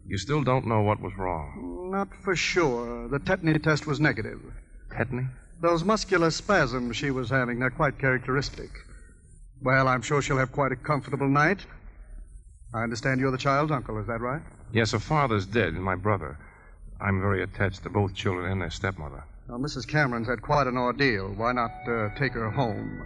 You 0.07 0.17
still 0.17 0.43
don't 0.43 0.65
know 0.65 0.81
what 0.81 0.99
was 0.99 1.13
wrong. 1.17 1.89
Not 1.91 2.09
for 2.23 2.35
sure. 2.35 3.07
The 3.07 3.19
tetany 3.19 3.61
test 3.61 3.85
was 3.85 3.99
negative. 3.99 4.41
Tetany? 4.89 5.27
Those 5.61 5.83
muscular 5.83 6.31
spasms 6.31 6.95
she 6.95 7.11
was 7.11 7.29
having, 7.29 7.59
they're 7.59 7.69
quite 7.69 7.99
characteristic. 7.99 8.69
Well, 9.61 9.87
I'm 9.87 10.01
sure 10.01 10.21
she'll 10.21 10.37
have 10.37 10.51
quite 10.51 10.71
a 10.71 10.75
comfortable 10.75 11.29
night. 11.29 11.59
I 12.75 12.83
understand 12.83 13.21
you're 13.21 13.31
the 13.31 13.37
child's 13.37 13.71
uncle, 13.71 13.97
is 13.99 14.07
that 14.07 14.19
right? 14.19 14.41
Yes, 14.73 14.91
her 14.91 14.99
father's 14.99 15.45
dead, 15.45 15.75
and 15.75 15.81
my 15.81 15.95
brother. 15.95 16.37
I'm 16.99 17.21
very 17.21 17.41
attached 17.41 17.83
to 17.83 17.89
both 17.89 18.13
children 18.13 18.51
and 18.51 18.61
their 18.61 18.69
stepmother. 18.69 19.23
Now, 19.47 19.55
Mrs. 19.55 19.87
Cameron's 19.87 20.27
had 20.27 20.41
quite 20.41 20.67
an 20.67 20.75
ordeal. 20.77 21.29
Why 21.37 21.53
not 21.53 21.71
uh, 21.87 22.09
take 22.17 22.33
her 22.33 22.49
home? 22.49 23.01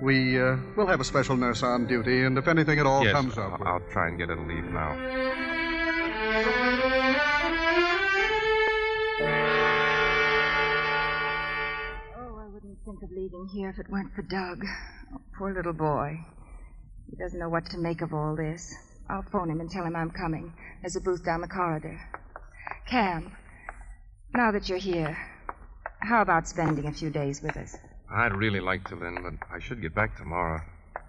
We, 0.00 0.40
uh, 0.40 0.56
we'll 0.74 0.86
have 0.86 1.00
a 1.00 1.04
special 1.04 1.36
nurse 1.36 1.62
on 1.62 1.86
duty, 1.86 2.22
and 2.22 2.38
if 2.38 2.48
anything 2.48 2.78
at 2.78 2.86
all 2.86 3.04
yes, 3.04 3.12
comes 3.12 3.36
I'll, 3.36 3.52
up. 3.52 3.60
I'll 3.60 3.80
try 3.92 4.08
and 4.08 4.16
get 4.16 4.30
her 4.30 4.36
to 4.36 4.42
leave 4.42 4.64
now. 4.64 4.96
Oh, 12.16 12.38
I 12.38 12.48
wouldn't 12.48 12.78
think 12.86 13.02
of 13.02 13.10
leaving 13.10 13.48
here 13.52 13.68
if 13.68 13.78
it 13.78 13.90
weren't 13.90 14.14
for 14.14 14.22
Doug. 14.22 14.64
Oh, 15.12 15.20
poor 15.36 15.52
little 15.52 15.74
boy. 15.74 16.20
He 17.10 17.16
doesn't 17.16 17.38
know 17.38 17.48
what 17.48 17.66
to 17.70 17.78
make 17.78 18.02
of 18.02 18.12
all 18.12 18.36
this. 18.36 18.74
I'll 19.08 19.22
phone 19.22 19.50
him 19.50 19.60
and 19.60 19.70
tell 19.70 19.84
him 19.84 19.96
I'm 19.96 20.10
coming. 20.10 20.52
There's 20.82 20.96
a 20.96 21.00
booth 21.00 21.24
down 21.24 21.40
the 21.40 21.48
corridor. 21.48 21.98
Cam, 22.86 23.34
now 24.34 24.50
that 24.52 24.68
you're 24.68 24.78
here, 24.78 25.16
how 26.00 26.20
about 26.22 26.46
spending 26.46 26.86
a 26.86 26.92
few 26.92 27.10
days 27.10 27.42
with 27.42 27.56
us? 27.56 27.76
I'd 28.10 28.34
really 28.34 28.60
like 28.60 28.86
to, 28.88 28.96
Lynn, 28.96 29.18
but 29.22 29.46
I 29.50 29.58
should 29.58 29.80
get 29.80 29.94
back 29.94 30.16
tomorrow. 30.16 30.60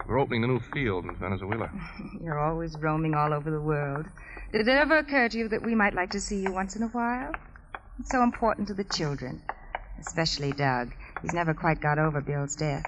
We're 0.07 0.19
opening 0.19 0.43
a 0.43 0.47
new 0.47 0.59
field 0.59 1.05
in 1.05 1.15
Venezuela. 1.17 1.69
You're 2.23 2.39
always 2.39 2.77
roaming 2.77 3.13
all 3.13 3.33
over 3.33 3.51
the 3.51 3.61
world. 3.61 4.05
Did 4.51 4.61
it 4.61 4.67
ever 4.69 4.97
occur 4.97 5.29
to 5.29 5.37
you 5.37 5.49
that 5.49 5.63
we 5.63 5.75
might 5.75 5.93
like 5.93 6.11
to 6.11 6.21
see 6.21 6.41
you 6.41 6.51
once 6.51 6.75
in 6.75 6.83
a 6.83 6.87
while? 6.87 7.33
It's 7.99 8.09
so 8.09 8.23
important 8.23 8.69
to 8.69 8.73
the 8.73 8.85
children, 8.85 9.41
especially 9.99 10.53
Doug. 10.53 10.93
He's 11.21 11.33
never 11.33 11.53
quite 11.53 11.81
got 11.81 11.99
over 11.99 12.21
Bill's 12.21 12.55
death. 12.55 12.85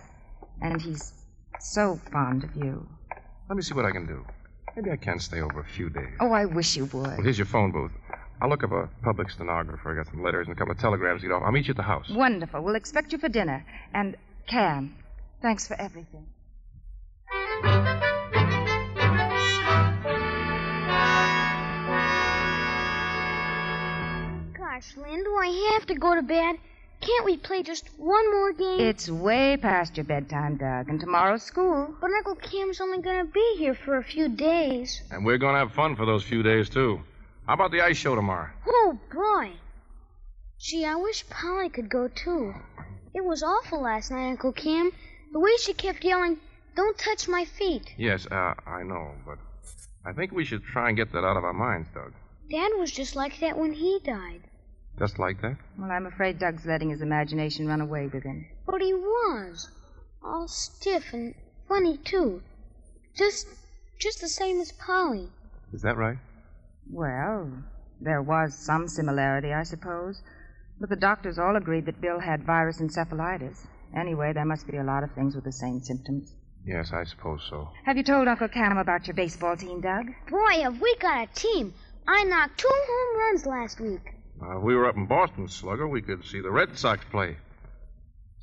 And 0.61 0.81
he's 0.81 1.13
so 1.59 1.99
fond 2.11 2.43
of 2.45 2.55
you. 2.55 2.87
Let 3.51 3.57
me 3.57 3.63
see 3.63 3.73
what 3.73 3.83
I 3.83 3.91
can 3.91 4.05
do. 4.05 4.25
Maybe 4.77 4.91
I 4.91 4.95
can 4.95 5.19
stay 5.19 5.41
over 5.41 5.59
a 5.59 5.65
few 5.65 5.89
days. 5.89 6.15
Oh, 6.21 6.31
I 6.31 6.45
wish 6.45 6.77
you 6.77 6.85
would. 6.85 7.03
Well, 7.03 7.21
here's 7.21 7.37
your 7.37 7.47
phone 7.47 7.73
booth. 7.73 7.91
I'll 8.41 8.47
look 8.47 8.63
up 8.63 8.71
a 8.71 8.89
public 9.03 9.29
stenographer. 9.29 9.91
I 9.91 10.01
got 10.01 10.09
some 10.09 10.23
letters 10.23 10.47
and 10.47 10.55
a 10.55 10.57
couple 10.57 10.71
of 10.71 10.79
telegrams 10.79 11.19
to 11.19 11.27
get 11.27 11.33
off. 11.33 11.43
I'll 11.45 11.51
meet 11.51 11.67
you 11.67 11.71
at 11.71 11.75
the 11.75 11.83
house. 11.83 12.07
Wonderful. 12.11 12.61
We'll 12.61 12.75
expect 12.75 13.11
you 13.11 13.17
for 13.17 13.27
dinner. 13.27 13.65
And, 13.93 14.15
Cam, 14.47 14.95
thanks 15.41 15.67
for 15.67 15.73
everything. 15.81 16.27
Gosh, 24.53 24.95
Lynn, 24.95 25.25
do 25.25 25.35
I 25.35 25.71
have 25.73 25.87
to 25.87 25.95
go 25.95 26.15
to 26.15 26.21
bed? 26.21 26.55
Can't 27.01 27.25
we 27.25 27.37
play 27.37 27.63
just 27.63 27.89
one 27.97 28.31
more 28.31 28.53
game? 28.53 28.79
It's 28.79 29.09
way 29.09 29.57
past 29.57 29.97
your 29.97 30.03
bedtime, 30.03 30.57
Doug, 30.57 30.87
and 30.87 30.99
tomorrow's 30.99 31.41
school. 31.43 31.93
But 31.99 32.11
Uncle 32.11 32.35
Cam's 32.35 32.79
only 32.79 33.01
going 33.01 33.25
to 33.25 33.31
be 33.31 33.55
here 33.57 33.73
for 33.73 33.97
a 33.97 34.03
few 34.03 34.29
days. 34.29 35.01
And 35.09 35.25
we're 35.25 35.39
going 35.39 35.55
to 35.55 35.59
have 35.59 35.73
fun 35.73 35.95
for 35.95 36.05
those 36.05 36.23
few 36.23 36.43
days, 36.43 36.69
too. 36.69 37.01
How 37.47 37.55
about 37.55 37.71
the 37.71 37.81
ice 37.81 37.97
show 37.97 38.15
tomorrow? 38.15 38.49
Oh, 38.67 38.99
boy. 39.11 39.51
Gee, 40.59 40.85
I 40.85 40.95
wish 40.95 41.27
Polly 41.27 41.69
could 41.69 41.89
go, 41.89 42.07
too. 42.07 42.53
It 43.15 43.25
was 43.25 43.41
awful 43.41 43.81
last 43.81 44.11
night, 44.11 44.29
Uncle 44.29 44.51
Cam. 44.53 44.91
The 45.33 45.39
way 45.39 45.57
she 45.57 45.73
kept 45.73 46.03
yelling, 46.03 46.37
Don't 46.75 46.97
touch 46.97 47.27
my 47.27 47.45
feet. 47.45 47.91
Yes, 47.97 48.27
uh, 48.27 48.53
I 48.67 48.83
know, 48.83 49.11
but 49.25 49.39
I 50.05 50.13
think 50.13 50.31
we 50.31 50.45
should 50.45 50.63
try 50.63 50.87
and 50.89 50.97
get 50.97 51.11
that 51.13 51.25
out 51.25 51.35
of 51.35 51.43
our 51.43 51.53
minds, 51.53 51.89
Doug. 51.93 52.13
Dad 52.49 52.71
was 52.77 52.91
just 52.91 53.15
like 53.15 53.39
that 53.39 53.57
when 53.57 53.73
he 53.73 53.99
died. 54.03 54.41
Just 55.01 55.17
like 55.17 55.41
that? 55.41 55.57
Well, 55.79 55.89
I'm 55.89 56.05
afraid 56.05 56.37
Doug's 56.37 56.63
letting 56.63 56.91
his 56.91 57.01
imagination 57.01 57.65
run 57.65 57.81
away 57.81 58.05
with 58.05 58.21
him. 58.21 58.45
But 58.67 58.83
he 58.83 58.93
was. 58.93 59.67
All 60.23 60.47
stiff 60.47 61.11
and 61.11 61.33
funny, 61.67 61.97
too. 61.97 62.43
Just 63.15 63.47
just 63.99 64.21
the 64.21 64.27
same 64.27 64.59
as 64.59 64.71
Polly. 64.73 65.29
Is 65.73 65.81
that 65.81 65.97
right? 65.97 66.19
Well, 66.87 67.51
there 67.99 68.21
was 68.21 68.53
some 68.55 68.87
similarity, 68.87 69.51
I 69.51 69.63
suppose. 69.63 70.21
But 70.79 70.89
the 70.89 70.95
doctors 70.95 71.39
all 71.39 71.55
agreed 71.55 71.87
that 71.87 71.99
Bill 71.99 72.19
had 72.19 72.45
virus 72.45 72.79
encephalitis. 72.79 73.65
Anyway, 73.97 74.33
there 74.33 74.45
must 74.45 74.67
be 74.67 74.77
a 74.77 74.83
lot 74.83 75.03
of 75.03 75.11
things 75.13 75.33
with 75.33 75.45
the 75.45 75.51
same 75.51 75.81
symptoms. 75.81 76.35
Yes, 76.63 76.93
I 76.93 77.05
suppose 77.05 77.41
so. 77.49 77.69
Have 77.85 77.97
you 77.97 78.03
told 78.03 78.27
Uncle 78.27 78.49
Cam 78.49 78.77
about 78.77 79.07
your 79.07 79.15
baseball 79.15 79.57
team, 79.57 79.81
Doug? 79.81 80.05
Boy, 80.29 80.61
have 80.61 80.79
we 80.79 80.95
got 80.97 81.27
a 81.27 81.33
team. 81.33 81.73
I 82.07 82.23
knocked 82.23 82.59
two 82.59 82.69
home 82.69 83.17
runs 83.17 83.47
last 83.47 83.79
week. 83.79 84.20
Uh, 84.41 84.57
if 84.57 84.63
we 84.63 84.75
were 84.75 84.87
up 84.87 84.95
in 84.95 85.05
Boston, 85.05 85.47
Slugger, 85.47 85.87
we 85.87 86.01
could 86.01 86.25
see 86.25 86.41
the 86.41 86.51
Red 86.51 86.77
Sox 86.77 87.03
play. 87.11 87.37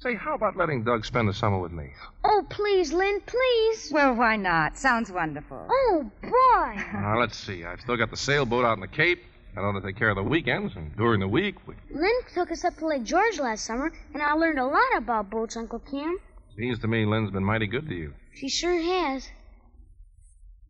Say, 0.01 0.15
how 0.15 0.35
about 0.35 0.57
letting 0.57 0.85
Doug 0.85 1.05
spend 1.05 1.29
the 1.29 1.35
summer 1.35 1.59
with 1.59 1.73
me? 1.73 1.91
Oh, 2.23 2.47
please, 2.49 2.93
Lynn, 2.93 3.21
please. 3.27 3.91
Well, 3.93 4.15
why 4.15 4.37
not? 4.37 4.79
Sounds 4.79 5.11
wonderful. 5.11 5.67
Oh, 5.69 6.11
boy. 6.23 6.83
Uh, 6.95 7.17
let's 7.19 7.37
see. 7.37 7.65
I've 7.65 7.81
still 7.81 7.97
got 7.97 8.11
the 8.11 8.17
sailboat 8.17 8.65
out 8.65 8.75
in 8.75 8.81
the 8.81 8.89
Cape. 8.89 9.23
I 9.57 9.61
don't 9.61 9.75
know 9.75 9.81
to 9.81 9.87
take 9.87 9.97
care 9.97 10.11
of 10.11 10.17
the 10.17 10.23
weekends, 10.23 10.77
and 10.77 10.95
during 10.97 11.19
the 11.19 11.27
week, 11.27 11.57
we... 11.67 11.75
Lynn 11.91 12.21
took 12.33 12.53
us 12.53 12.65
up 12.65 12.77
to 12.77 12.87
Lake 12.87 13.03
George 13.03 13.41
last 13.41 13.65
summer, 13.65 13.93
and 14.15 14.23
I 14.23 14.35
learned 14.35 14.59
a 14.61 14.67
lot 14.67 14.97
about 14.97 15.31
boats, 15.31 15.57
Uncle 15.57 15.81
Cam. 15.81 16.19
Seems 16.57 16.79
to 16.81 16.89
me 16.89 17.05
Lynn's 17.05 17.31
been 17.31 17.45
mighty 17.45 17.67
good 17.67 17.89
to 17.89 17.95
you. 17.95 18.15
She 18.35 18.49
sure 18.49 18.81
has. 18.81 19.29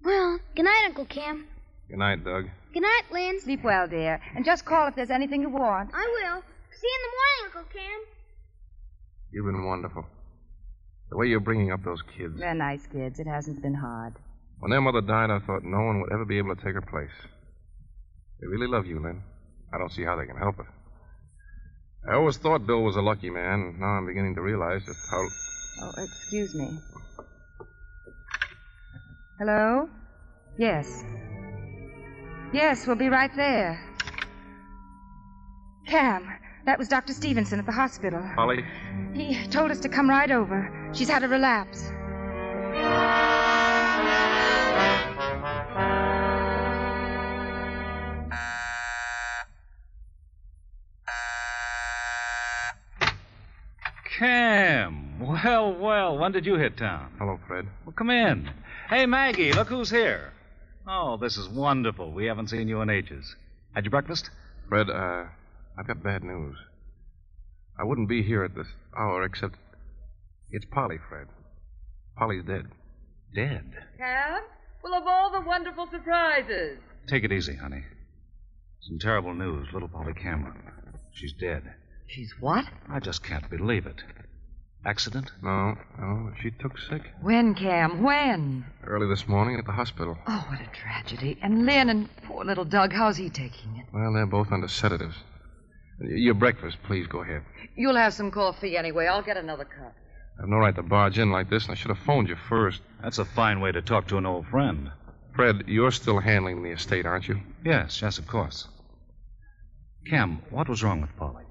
Well, 0.03 0.39
good 0.55 0.65
night, 0.65 0.85
Uncle 0.87 1.05
Cam. 1.05 1.47
Good 1.89 1.99
night, 1.99 2.25
Doug. 2.25 2.45
Good 2.75 2.83
night, 2.83 3.05
Lynn. 3.11 3.41
Sleep 3.41 3.65
well, 3.65 3.89
dear. 3.89 4.21
And 4.37 4.45
just 4.45 4.65
call 4.65 4.89
if 4.89 4.95
there's 4.95 5.11
anything 5.11 5.41
you 5.41 5.49
want. 5.49 5.91
I 5.95 6.07
will. 6.07 6.43
See 6.71 6.87
you 6.87 6.99
in 6.99 7.03
the 7.05 7.15
morning, 7.17 7.45
Uncle 7.47 7.65
Cam. 7.73 8.01
You've 9.33 9.47
been 9.47 9.65
wonderful. 9.67 10.05
The 11.11 11.17
way 11.17 11.27
you're 11.27 11.41
bringing 11.41 11.73
up 11.73 11.83
those 11.83 12.03
kids. 12.17 12.39
They're 12.39 12.55
nice 12.55 12.87
kids. 12.93 13.19
It 13.19 13.27
hasn't 13.27 13.63
been 13.63 13.75
hard. 13.75 14.15
When 14.61 14.71
their 14.71 14.81
mother 14.81 15.01
died, 15.01 15.31
I 15.31 15.39
thought 15.39 15.65
no 15.65 15.79
one 15.79 16.01
would 16.01 16.13
ever 16.13 16.27
be 16.27 16.37
able 16.39 16.55
to 16.55 16.63
take 16.63 16.75
her 16.75 16.83
place. 16.83 17.15
They 18.41 18.47
really 18.47 18.67
love 18.67 18.87
you, 18.87 19.01
Lynn. 19.01 19.23
I 19.73 19.79
don't 19.79 19.91
see 19.91 20.05
how 20.05 20.17
they 20.17 20.27
can 20.27 20.37
help 20.37 20.59
it. 20.59 20.67
I 22.09 22.15
always 22.15 22.37
thought 22.37 22.67
Bill 22.67 22.83
was 22.83 22.97
a 22.97 23.03
lucky 23.03 23.31
man, 23.31 23.61
and 23.61 23.81
now 23.81 23.87
I'm 23.87 24.07
beginning 24.07 24.35
to 24.35 24.43
realize 24.43 24.85
just 24.85 25.01
how. 25.11 25.27
Oh, 25.83 25.93
excuse 25.97 26.55
me. 26.55 26.71
Hello? 29.39 29.89
Yes. 30.59 31.05
Yes, 32.53 32.87
we'll 32.87 32.97
be 32.97 33.09
right 33.09 33.35
there. 33.37 33.79
Cam, 35.87 36.27
that 36.65 36.79
was 36.79 36.89
Dr. 36.89 37.13
Stevenson 37.13 37.59
at 37.59 37.67
the 37.67 37.73
hospital. 37.73 38.23
Polly? 38.37 38.65
He 39.15 39.47
told 39.49 39.71
us 39.71 39.81
to 39.81 39.89
come 39.89 40.09
right 40.09 40.31
over. 40.31 40.91
She's 40.93 41.09
had 41.09 41.25
a 41.25 41.29
relapse. 41.29 41.91
Cam. 54.19 55.21
Well, 55.21 55.75
well, 55.75 56.19
when 56.19 56.33
did 56.33 56.45
you 56.45 56.57
hit 56.57 56.77
town? 56.77 57.11
Hello, 57.19 57.39
Fred. 57.47 57.67
Well, 57.85 57.93
come 57.93 58.11
in. 58.11 58.51
Hey, 58.89 59.07
Maggie, 59.07 59.53
look 59.53 59.69
who's 59.69 59.91
here. 59.91 60.33
Oh, 60.89 61.19
this 61.21 61.37
is 61.37 61.49
wonderful. 61.49 62.13
We 62.13 62.25
haven't 62.27 62.49
seen 62.49 62.67
you 62.67 62.81
in 62.81 62.89
ages. 62.89 63.37
Had 63.75 63.85
your 63.85 63.91
breakfast? 63.91 64.31
Fred, 64.69 64.89
uh, 64.89 65.25
I've 65.79 65.87
got 65.87 66.03
bad 66.03 66.25
news. 66.25 66.57
I 67.79 67.85
wouldn't 67.85 68.09
be 68.09 68.23
here 68.23 68.43
at 68.43 68.55
this 68.55 68.67
hour 68.97 69.23
except. 69.23 69.57
It's 70.51 70.65
Polly, 70.65 70.97
Fred. 71.09 71.27
Polly's 72.17 72.45
dead. 72.45 72.67
Dead? 73.35 73.65
Cam, 73.99 74.41
Well, 74.83 74.95
of 74.95 75.07
all 75.07 75.31
the 75.31 75.47
wonderful 75.47 75.87
surprises. 75.91 76.79
Take 77.07 77.25
it 77.25 77.33
easy, 77.33 77.55
honey. 77.57 77.85
Some 78.81 78.99
terrible 78.99 79.35
news. 79.35 79.69
Little 79.73 79.89
Polly 79.89 80.15
Cameron. 80.15 80.63
She's 81.13 81.35
dead. 81.35 81.63
She's 82.07 82.33
what? 82.41 82.65
I 82.89 83.01
just 83.01 83.23
can't 83.23 83.49
believe 83.51 83.87
it. 83.87 84.03
Accident? 84.85 85.31
No, 85.43 85.77
no. 85.99 86.33
She 86.41 86.51
took 86.51 86.79
sick. 86.79 87.03
When, 87.21 87.55
Cam? 87.55 88.03
When? 88.03 88.65
Early 88.85 89.09
this 89.09 89.27
morning 89.29 89.59
at 89.59 89.67
the 89.67 89.73
hospital. 89.73 90.17
Oh, 90.27 90.47
what 90.49 90.61
a 90.61 90.71
tragedy. 90.73 91.39
And 91.43 91.67
Lynn 91.67 91.89
and 91.91 92.09
poor 92.25 92.45
little 92.45 92.65
Doug, 92.65 92.93
how's 92.93 93.17
he 93.17 93.29
taking 93.29 93.77
it? 93.77 93.87
Well, 93.93 94.13
they're 94.13 94.27
both 94.27 94.53
under 94.53 94.69
sedatives. 94.69 95.17
Your 96.01 96.35
breakfast, 96.35 96.79
please 96.85 97.07
go 97.09 97.23
ahead. 97.23 97.43
You'll 97.77 97.97
have 97.97 98.15
some 98.15 98.31
coffee 98.31 98.77
anyway. 98.77 99.07
I'll 99.07 99.23
get 99.23 99.37
another 99.37 99.65
cup. 99.65 99.95
I've 100.41 100.49
no 100.49 100.59
right 100.59 100.75
to 100.77 100.83
barge 100.85 101.19
in 101.19 101.33
like 101.33 101.51
this, 101.51 101.65
and 101.65 101.73
I 101.73 101.75
should 101.75 101.91
have 101.91 101.99
phoned 102.07 102.29
you 102.29 102.37
first. 102.49 102.81
That's 103.03 103.19
a 103.19 103.25
fine 103.25 103.61
way 103.61 103.73
to 103.73 103.83
talk 103.83 104.07
to 104.09 104.17
an 104.19 104.27
old 104.27 104.47
friend. 104.47 104.93
Fred, 105.35 105.65
you're 105.67 105.91
still 105.91 106.21
handling 106.21 106.63
the 106.63 106.71
estate, 106.71 107.05
aren't 107.05 107.27
you? 107.27 107.41
Yes, 107.65 108.01
yes, 108.01 108.19
of 108.19 108.29
course. 108.29 108.69
Cam, 110.09 110.41
what 110.51 110.69
was 110.69 110.85
wrong 110.85 111.01
with 111.01 111.17
Polly? 111.17 111.45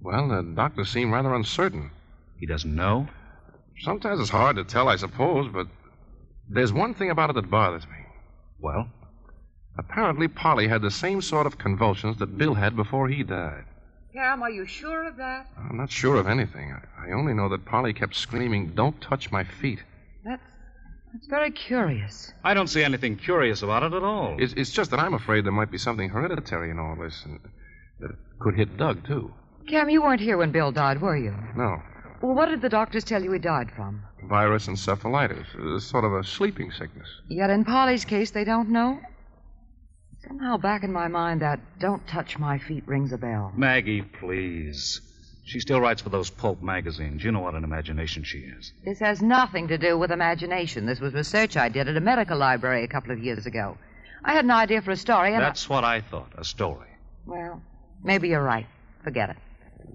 Well, 0.00 0.28
the 0.28 0.42
doctors 0.42 0.90
seemed 0.90 1.12
rather 1.12 1.34
uncertain. 1.34 1.92
He 2.38 2.46
doesn't 2.46 2.74
know? 2.74 3.08
Sometimes 3.80 4.20
it's 4.20 4.30
hard 4.30 4.56
to 4.56 4.64
tell, 4.64 4.88
I 4.88 4.96
suppose, 4.96 5.50
but 5.52 5.66
there's 6.48 6.72
one 6.72 6.94
thing 6.94 7.10
about 7.10 7.30
it 7.30 7.34
that 7.34 7.50
bothers 7.50 7.86
me. 7.86 7.98
Well? 8.58 8.88
Apparently, 9.78 10.26
Polly 10.26 10.66
had 10.66 10.82
the 10.82 10.90
same 10.90 11.22
sort 11.22 11.46
of 11.46 11.58
convulsions 11.58 12.18
that 12.18 12.38
Bill 12.38 12.54
had 12.54 12.74
before 12.74 13.08
he 13.08 13.22
died. 13.22 13.64
Cam, 14.12 14.42
are 14.42 14.50
you 14.50 14.66
sure 14.66 15.06
of 15.06 15.16
that? 15.16 15.46
I'm 15.56 15.76
not 15.76 15.90
sure 15.90 16.16
of 16.16 16.26
anything. 16.26 16.72
I, 16.72 17.08
I 17.08 17.12
only 17.12 17.34
know 17.34 17.48
that 17.50 17.64
Polly 17.64 17.92
kept 17.92 18.16
screaming, 18.16 18.72
Don't 18.74 19.00
touch 19.00 19.30
my 19.30 19.44
feet. 19.44 19.82
That's 20.24 20.42
that's 21.12 21.26
very 21.26 21.50
curious. 21.50 22.32
I 22.44 22.54
don't 22.54 22.66
see 22.66 22.82
anything 22.82 23.16
curious 23.16 23.62
about 23.62 23.82
it 23.82 23.94
at 23.94 24.02
all. 24.02 24.36
It's, 24.38 24.52
it's 24.54 24.70
just 24.70 24.90
that 24.90 25.00
I'm 25.00 25.14
afraid 25.14 25.44
there 25.44 25.52
might 25.52 25.70
be 25.70 25.78
something 25.78 26.10
hereditary 26.10 26.70
in 26.70 26.78
all 26.78 26.96
this, 26.96 27.22
and 27.24 27.40
that 28.00 28.10
it 28.10 28.16
could 28.40 28.56
hit 28.56 28.76
Doug, 28.76 29.06
too. 29.06 29.32
Cam, 29.68 29.88
you 29.88 30.02
weren't 30.02 30.20
here 30.20 30.36
when 30.36 30.52
Bill 30.52 30.70
died, 30.72 31.00
were 31.00 31.16
you? 31.16 31.34
No. 31.56 31.82
Well, 32.20 32.34
what 32.34 32.46
did 32.46 32.62
the 32.62 32.68
doctors 32.68 33.04
tell 33.04 33.22
you 33.22 33.32
he 33.32 33.38
died 33.38 33.70
from? 33.70 34.02
Virus 34.24 34.66
encephalitis. 34.66 35.46
It's 35.76 35.86
sort 35.86 36.04
of 36.04 36.12
a 36.14 36.24
sleeping 36.24 36.72
sickness. 36.72 37.08
Yet 37.28 37.50
in 37.50 37.64
Polly's 37.64 38.04
case, 38.04 38.30
they 38.32 38.44
don't 38.44 38.70
know? 38.70 39.00
Somehow 40.26 40.56
back 40.56 40.82
in 40.82 40.92
my 40.92 41.06
mind, 41.06 41.42
that 41.42 41.60
don't 41.78 42.04
touch 42.08 42.38
my 42.38 42.58
feet 42.58 42.82
rings 42.86 43.12
a 43.12 43.18
bell. 43.18 43.52
Maggie, 43.56 44.02
please. 44.02 45.00
She 45.44 45.60
still 45.60 45.80
writes 45.80 46.02
for 46.02 46.10
those 46.10 46.28
pulp 46.28 46.60
magazines. 46.60 47.22
You 47.22 47.30
know 47.32 47.40
what 47.40 47.54
an 47.54 47.64
imagination 47.64 48.24
she 48.24 48.38
is. 48.38 48.72
This 48.84 48.98
has 48.98 49.22
nothing 49.22 49.68
to 49.68 49.78
do 49.78 49.96
with 49.96 50.10
imagination. 50.10 50.84
This 50.86 51.00
was 51.00 51.14
research 51.14 51.56
I 51.56 51.68
did 51.68 51.88
at 51.88 51.96
a 51.96 52.00
medical 52.00 52.36
library 52.36 52.84
a 52.84 52.88
couple 52.88 53.12
of 53.12 53.20
years 53.20 53.46
ago. 53.46 53.78
I 54.24 54.34
had 54.34 54.44
an 54.44 54.50
idea 54.50 54.82
for 54.82 54.90
a 54.90 54.96
story, 54.96 55.32
and 55.32 55.42
That's 55.42 55.68
what 55.68 55.84
I 55.84 56.00
thought. 56.00 56.32
A 56.36 56.44
story. 56.44 56.88
Well, 57.24 57.62
maybe 58.02 58.28
you're 58.28 58.42
right. 58.42 58.66
Forget 59.04 59.30
it. 59.30 59.36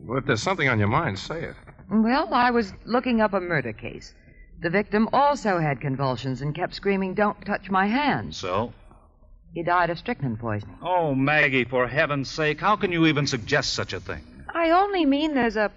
Well, 0.05 0.17
if 0.17 0.25
there's 0.25 0.41
something 0.41 0.69
on 0.69 0.79
your 0.79 0.87
mind, 0.87 1.19
say 1.19 1.43
it. 1.43 1.55
Well, 1.89 2.33
I 2.33 2.51
was 2.51 2.73
looking 2.85 3.21
up 3.21 3.33
a 3.33 3.39
murder 3.39 3.73
case. 3.73 4.13
The 4.61 4.69
victim 4.69 5.09
also 5.11 5.59
had 5.59 5.81
convulsions 5.81 6.41
and 6.41 6.55
kept 6.55 6.73
screaming, 6.75 7.13
"Don't 7.13 7.45
touch 7.45 7.69
my 7.69 7.85
hands." 7.87 8.37
So? 8.37 8.73
He 9.53 9.61
died 9.63 9.89
of 9.89 9.99
strychnine 9.99 10.37
poisoning. 10.37 10.77
Oh, 10.81 11.13
Maggie, 11.13 11.65
for 11.65 11.87
heaven's 11.87 12.29
sake, 12.29 12.59
how 12.59 12.75
can 12.75 12.91
you 12.91 13.05
even 13.05 13.27
suggest 13.27 13.73
such 13.73 13.93
a 13.93 13.99
thing? 13.99 14.21
I 14.53 14.71
only 14.71 15.05
mean 15.05 15.35
there's 15.35 15.57
a, 15.57 15.69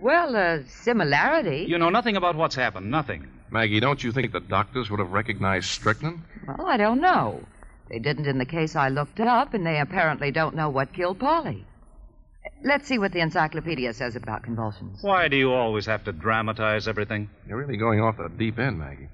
well, 0.00 0.36
a 0.36 0.64
similarity. 0.66 1.66
You 1.68 1.78
know 1.78 1.90
nothing 1.90 2.16
about 2.16 2.36
what's 2.36 2.54
happened. 2.54 2.90
Nothing. 2.90 3.26
Maggie, 3.50 3.80
don't 3.80 4.02
you 4.04 4.12
think 4.12 4.32
the 4.32 4.40
doctors 4.40 4.90
would 4.90 5.00
have 5.00 5.12
recognized 5.12 5.66
strychnine? 5.66 6.22
Well, 6.46 6.66
I 6.66 6.76
don't 6.76 7.00
know. 7.00 7.40
They 7.88 7.98
didn't 7.98 8.26
in 8.26 8.38
the 8.38 8.46
case 8.46 8.76
I 8.76 8.88
looked 8.88 9.20
up, 9.20 9.54
and 9.54 9.66
they 9.66 9.78
apparently 9.80 10.30
don't 10.30 10.54
know 10.54 10.68
what 10.68 10.92
killed 10.92 11.18
Polly. 11.18 11.64
Let's 12.62 12.88
see 12.88 12.98
what 12.98 13.12
the 13.12 13.20
encyclopedia 13.20 13.92
says 13.92 14.16
about 14.16 14.42
convulsions. 14.42 14.98
Why 15.02 15.28
do 15.28 15.36
you 15.36 15.52
always 15.52 15.86
have 15.86 16.04
to 16.04 16.12
dramatize 16.12 16.88
everything? 16.88 17.30
You're 17.46 17.58
really 17.58 17.76
going 17.76 18.00
off 18.00 18.16
the 18.16 18.28
deep 18.28 18.58
end, 18.58 18.78
Maggie. 18.78 19.08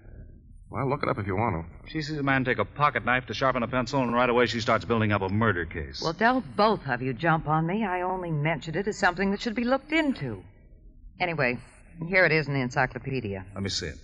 Well, 0.70 0.88
look 0.88 1.02
it 1.02 1.08
up 1.08 1.18
if 1.18 1.26
you 1.26 1.34
want 1.34 1.66
to. 1.66 1.90
She 1.90 2.00
sees 2.00 2.16
a 2.16 2.22
man 2.22 2.44
take 2.44 2.58
a 2.58 2.64
pocket 2.64 3.04
knife 3.04 3.26
to 3.26 3.34
sharpen 3.34 3.64
a 3.64 3.68
pencil, 3.68 4.02
and 4.02 4.12
right 4.12 4.30
away 4.30 4.46
she 4.46 4.60
starts 4.60 4.84
building 4.84 5.10
up 5.10 5.20
a 5.20 5.28
murder 5.28 5.64
case. 5.64 6.00
Well, 6.00 6.12
don't 6.12 6.56
both 6.56 6.87
of 6.87 7.02
you 7.02 7.12
jump 7.12 7.49
on 7.49 7.66
me. 7.66 7.84
I 7.84 8.02
only 8.02 8.30
mentioned 8.30 8.76
it 8.76 8.87
as 8.87 8.96
something 8.96 9.32
that 9.32 9.40
should 9.40 9.56
be 9.56 9.64
looked 9.64 9.90
into. 9.90 10.44
Anyway, 11.18 11.58
here 12.08 12.25
it 12.25 12.30
is 12.30 12.46
in 12.46 12.54
the 12.54 12.60
encyclopedia. 12.60 13.44
Let 13.52 13.62
me 13.64 13.68
see 13.68 13.87
it. 13.87 13.99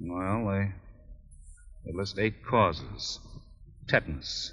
Well, 0.00 0.46
they, 0.48 0.72
they 1.86 1.96
list 1.96 2.18
eight 2.18 2.44
causes. 2.44 3.20
Tetanus. 3.88 4.52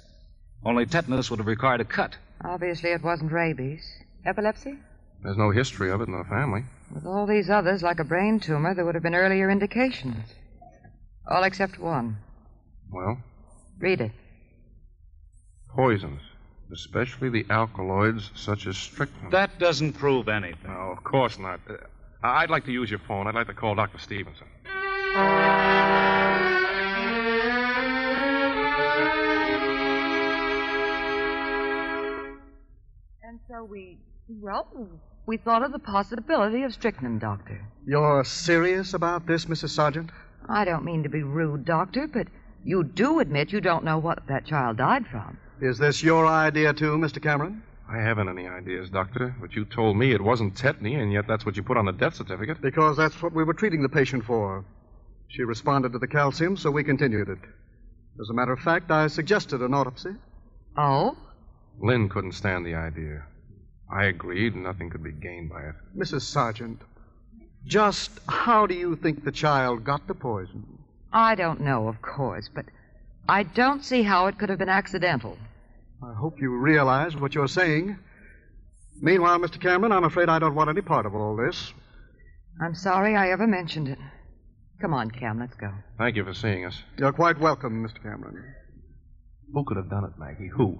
Only 0.64 0.86
tetanus 0.86 1.28
would 1.30 1.40
have 1.40 1.46
required 1.46 1.80
a 1.80 1.84
cut. 1.84 2.16
Obviously, 2.44 2.90
it 2.90 3.02
wasn't 3.02 3.32
rabies. 3.32 3.82
Epilepsy? 4.24 4.78
There's 5.22 5.36
no 5.36 5.50
history 5.50 5.90
of 5.90 6.00
it 6.00 6.08
in 6.08 6.16
the 6.16 6.24
family. 6.24 6.64
With 6.94 7.04
all 7.06 7.26
these 7.26 7.50
others, 7.50 7.82
like 7.82 7.98
a 7.98 8.04
brain 8.04 8.38
tumor, 8.40 8.74
there 8.74 8.84
would 8.84 8.94
have 8.94 9.02
been 9.02 9.14
earlier 9.14 9.50
indications. 9.50 10.16
All 11.28 11.42
except 11.44 11.78
one. 11.78 12.16
Well, 12.90 13.18
Read 13.78 14.00
it. 14.00 14.12
poisons, 15.74 16.20
especially 16.72 17.28
the 17.28 17.46
alkaloids 17.50 18.30
such 18.34 18.66
as 18.66 18.76
strychnine. 18.76 19.30
That 19.30 19.58
doesn't 19.58 19.92
prove 19.94 20.28
anything. 20.28 20.70
No, 20.72 20.92
of 20.96 21.04
course 21.04 21.38
not. 21.38 21.60
Uh, 21.68 21.74
I'd 22.22 22.50
like 22.50 22.64
to 22.64 22.72
use 22.72 22.90
your 22.90 22.98
phone. 23.00 23.26
I'd 23.26 23.34
like 23.34 23.46
to 23.48 23.54
call 23.54 23.74
Dr. 23.74 23.98
Stevenson. 23.98 24.46
So 33.58 33.64
we, 33.64 33.98
well, 34.28 34.68
we 35.26 35.36
thought 35.36 35.64
of 35.64 35.72
the 35.72 35.80
possibility 35.80 36.62
of 36.62 36.72
strychnine, 36.72 37.18
Doctor. 37.18 37.60
You're 37.84 38.22
serious 38.22 38.94
about 38.94 39.26
this, 39.26 39.46
Mrs. 39.46 39.70
Sargent? 39.70 40.10
I 40.48 40.64
don't 40.64 40.84
mean 40.84 41.02
to 41.02 41.08
be 41.08 41.24
rude, 41.24 41.64
Doctor, 41.64 42.06
but 42.06 42.28
you 42.62 42.84
do 42.84 43.18
admit 43.18 43.50
you 43.50 43.60
don't 43.60 43.82
know 43.82 43.98
what 43.98 44.28
that 44.28 44.46
child 44.46 44.76
died 44.76 45.08
from. 45.08 45.38
Is 45.60 45.76
this 45.76 46.04
your 46.04 46.24
idea, 46.24 46.72
too, 46.72 46.96
Mr. 46.98 47.20
Cameron? 47.20 47.64
I 47.88 47.96
haven't 47.96 48.28
any 48.28 48.46
ideas, 48.46 48.90
Doctor, 48.90 49.34
but 49.40 49.56
you 49.56 49.64
told 49.64 49.96
me 49.96 50.12
it 50.12 50.22
wasn't 50.22 50.54
tetany, 50.54 51.02
and 51.02 51.12
yet 51.12 51.26
that's 51.26 51.44
what 51.44 51.56
you 51.56 51.64
put 51.64 51.76
on 51.76 51.86
the 51.86 51.92
death 51.92 52.14
certificate. 52.14 52.60
Because 52.60 52.96
that's 52.96 53.20
what 53.20 53.32
we 53.32 53.42
were 53.42 53.54
treating 53.54 53.82
the 53.82 53.88
patient 53.88 54.24
for. 54.24 54.64
She 55.26 55.42
responded 55.42 55.90
to 55.92 55.98
the 55.98 56.06
calcium, 56.06 56.56
so 56.56 56.70
we 56.70 56.84
continued 56.84 57.28
it. 57.28 57.40
As 58.20 58.30
a 58.30 58.34
matter 58.34 58.52
of 58.52 58.60
fact, 58.60 58.92
I 58.92 59.08
suggested 59.08 59.62
an 59.62 59.74
autopsy. 59.74 60.10
Oh? 60.76 61.16
Lynn 61.80 62.08
couldn't 62.08 62.32
stand 62.32 62.64
the 62.64 62.76
idea. 62.76 63.24
I 63.90 64.04
agreed, 64.04 64.54
and 64.54 64.64
nothing 64.64 64.90
could 64.90 65.02
be 65.02 65.12
gained 65.12 65.50
by 65.50 65.62
it. 65.62 65.74
Mrs. 65.96 66.22
Sargent, 66.22 66.80
just 67.64 68.10
how 68.28 68.66
do 68.66 68.74
you 68.74 68.96
think 68.96 69.24
the 69.24 69.32
child 69.32 69.84
got 69.84 70.06
the 70.06 70.14
poison? 70.14 70.78
I 71.12 71.34
don't 71.34 71.60
know, 71.60 71.88
of 71.88 72.02
course, 72.02 72.48
but 72.54 72.66
I 73.28 73.42
don't 73.42 73.84
see 73.84 74.02
how 74.02 74.26
it 74.26 74.38
could 74.38 74.50
have 74.50 74.58
been 74.58 74.68
accidental. 74.68 75.38
I 76.02 76.14
hope 76.14 76.40
you 76.40 76.50
realize 76.56 77.16
what 77.16 77.34
you're 77.34 77.48
saying. 77.48 77.98
Meanwhile, 79.00 79.38
Mr. 79.38 79.60
Cameron, 79.60 79.92
I'm 79.92 80.04
afraid 80.04 80.28
I 80.28 80.38
don't 80.38 80.54
want 80.54 80.70
any 80.70 80.80
part 80.82 81.06
of 81.06 81.14
all 81.14 81.36
this. 81.36 81.72
I'm 82.60 82.74
sorry 82.74 83.16
I 83.16 83.30
ever 83.30 83.46
mentioned 83.46 83.88
it. 83.88 83.98
Come 84.80 84.94
on, 84.94 85.10
Cam, 85.10 85.40
let's 85.40 85.54
go. 85.56 85.72
Thank 85.96 86.16
you 86.16 86.24
for 86.24 86.34
seeing 86.34 86.64
us. 86.64 86.82
You're 86.98 87.12
quite 87.12 87.38
welcome, 87.40 87.86
Mr. 87.86 88.02
Cameron. 88.02 88.42
Who 89.52 89.64
could 89.64 89.76
have 89.76 89.90
done 89.90 90.04
it, 90.04 90.18
Maggie? 90.18 90.50
Who? 90.54 90.78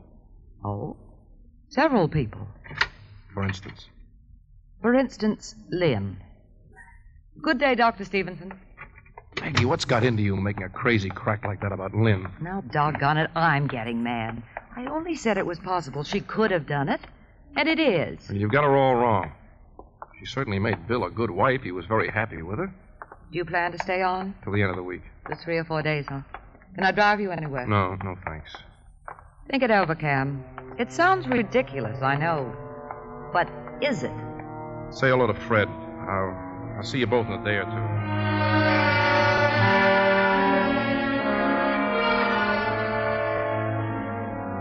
Oh? 0.64 0.97
Several 1.71 2.09
people. 2.09 2.47
For 3.38 3.44
instance. 3.44 3.87
For 4.83 4.94
instance, 4.94 5.55
Lynn. 5.70 6.16
Good 7.40 7.61
day, 7.61 7.77
Dr. 7.77 8.05
Stevenson. 8.05 8.53
Maggie, 9.40 9.64
what's 9.64 9.85
got 9.85 10.03
into 10.03 10.24
you 10.24 10.35
making 10.35 10.64
a 10.64 10.68
crazy 10.68 11.09
crack 11.09 11.44
like 11.44 11.61
that 11.61 11.70
about 11.70 11.94
Lynn? 11.94 12.27
Now, 12.40 12.62
doggone 12.62 13.16
it, 13.16 13.31
I'm 13.37 13.68
getting 13.68 14.03
mad. 14.03 14.42
I 14.74 14.87
only 14.87 15.14
said 15.14 15.38
it 15.38 15.46
was 15.46 15.61
possible 15.61 16.03
she 16.03 16.20
could 16.20 16.51
have 16.51 16.66
done 16.66 16.88
it, 16.88 17.01
and 17.55 17.68
it 17.68 17.79
is. 17.79 18.29
You've 18.29 18.51
got 18.51 18.64
her 18.64 18.77
all 18.77 18.96
wrong. 18.96 19.31
She 20.18 20.27
certainly 20.27 20.59
made 20.59 20.88
Bill 20.88 21.05
a 21.05 21.11
good 21.11 21.31
wife. 21.31 21.62
He 21.62 21.70
was 21.70 21.87
very 21.87 22.09
happy 22.11 22.42
with 22.42 22.59
her. 22.59 22.74
Do 23.31 23.38
you 23.38 23.44
plan 23.44 23.70
to 23.70 23.79
stay 23.79 24.03
on? 24.03 24.35
Till 24.42 24.53
the 24.53 24.62
end 24.62 24.70
of 24.70 24.77
the 24.77 24.83
week. 24.83 25.03
For 25.27 25.37
three 25.37 25.59
or 25.59 25.64
four 25.64 25.81
days, 25.81 26.07
huh? 26.09 26.22
Can 26.74 26.83
I 26.83 26.90
drive 26.90 27.20
you 27.20 27.31
anywhere? 27.31 27.68
No, 27.68 27.94
no 28.03 28.16
thanks. 28.24 28.51
Think 29.48 29.62
it 29.62 29.70
over, 29.70 29.94
Cam. 29.94 30.42
It 30.77 30.90
sounds 30.90 31.29
ridiculous, 31.29 32.03
I 32.03 32.16
know. 32.16 32.53
But 33.33 33.49
is 33.83 34.03
it? 34.03 34.12
Say 34.91 35.09
hello 35.09 35.27
to 35.27 35.35
Fred. 35.35 35.69
I'll, 35.69 36.35
I'll 36.77 36.83
see 36.83 36.99
you 36.99 37.07
both 37.07 37.27
in 37.27 37.33
a 37.35 37.45
day 37.45 37.57
or 37.57 37.64
two. 37.64 37.99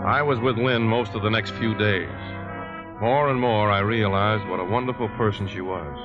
I 0.06 0.22
was 0.22 0.38
with 0.40 0.56
Lynn 0.56 0.82
most 0.82 1.14
of 1.14 1.22
the 1.22 1.30
next 1.30 1.50
few 1.52 1.74
days. 1.74 2.08
More 3.00 3.28
and 3.30 3.40
more, 3.40 3.70
I 3.70 3.80
realized 3.80 4.48
what 4.48 4.58
a 4.58 4.64
wonderful 4.64 5.08
person 5.10 5.46
she 5.46 5.60
was. 5.60 5.96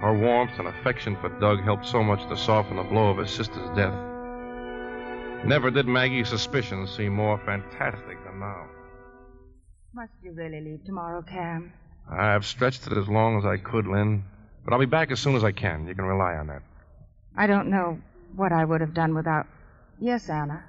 Her 0.00 0.16
warmth 0.16 0.58
and 0.58 0.68
affection 0.68 1.16
for 1.16 1.28
Doug 1.40 1.62
helped 1.64 1.86
so 1.86 2.02
much 2.02 2.26
to 2.28 2.36
soften 2.36 2.76
the 2.76 2.82
blow 2.82 3.08
of 3.08 3.18
his 3.18 3.30
sister's 3.30 3.68
death. 3.76 3.94
Never 5.44 5.70
did 5.70 5.86
Maggie's 5.86 6.28
suspicions 6.28 6.94
seem 6.94 7.14
more 7.14 7.38
fantastic 7.38 8.22
than 8.24 8.40
now. 8.40 8.66
Must 9.94 10.12
you 10.22 10.32
really 10.32 10.60
leave 10.60 10.84
tomorrow, 10.84 11.22
Cam? 11.22 11.72
I've 12.10 12.44
stretched 12.44 12.86
it 12.86 12.96
as 12.98 13.08
long 13.08 13.38
as 13.38 13.44
I 13.44 13.56
could, 13.56 13.86
Lynn, 13.86 14.24
but 14.64 14.72
I'll 14.72 14.80
be 14.80 14.86
back 14.86 15.10
as 15.10 15.20
soon 15.20 15.36
as 15.36 15.44
I 15.44 15.52
can. 15.52 15.86
You 15.86 15.94
can 15.94 16.04
rely 16.04 16.34
on 16.34 16.48
that. 16.48 16.62
I 17.36 17.46
don't 17.46 17.70
know 17.70 17.98
what 18.34 18.52
I 18.52 18.64
would 18.64 18.80
have 18.80 18.92
done 18.94 19.14
without. 19.14 19.46
Yes, 20.00 20.28
Anna. 20.28 20.64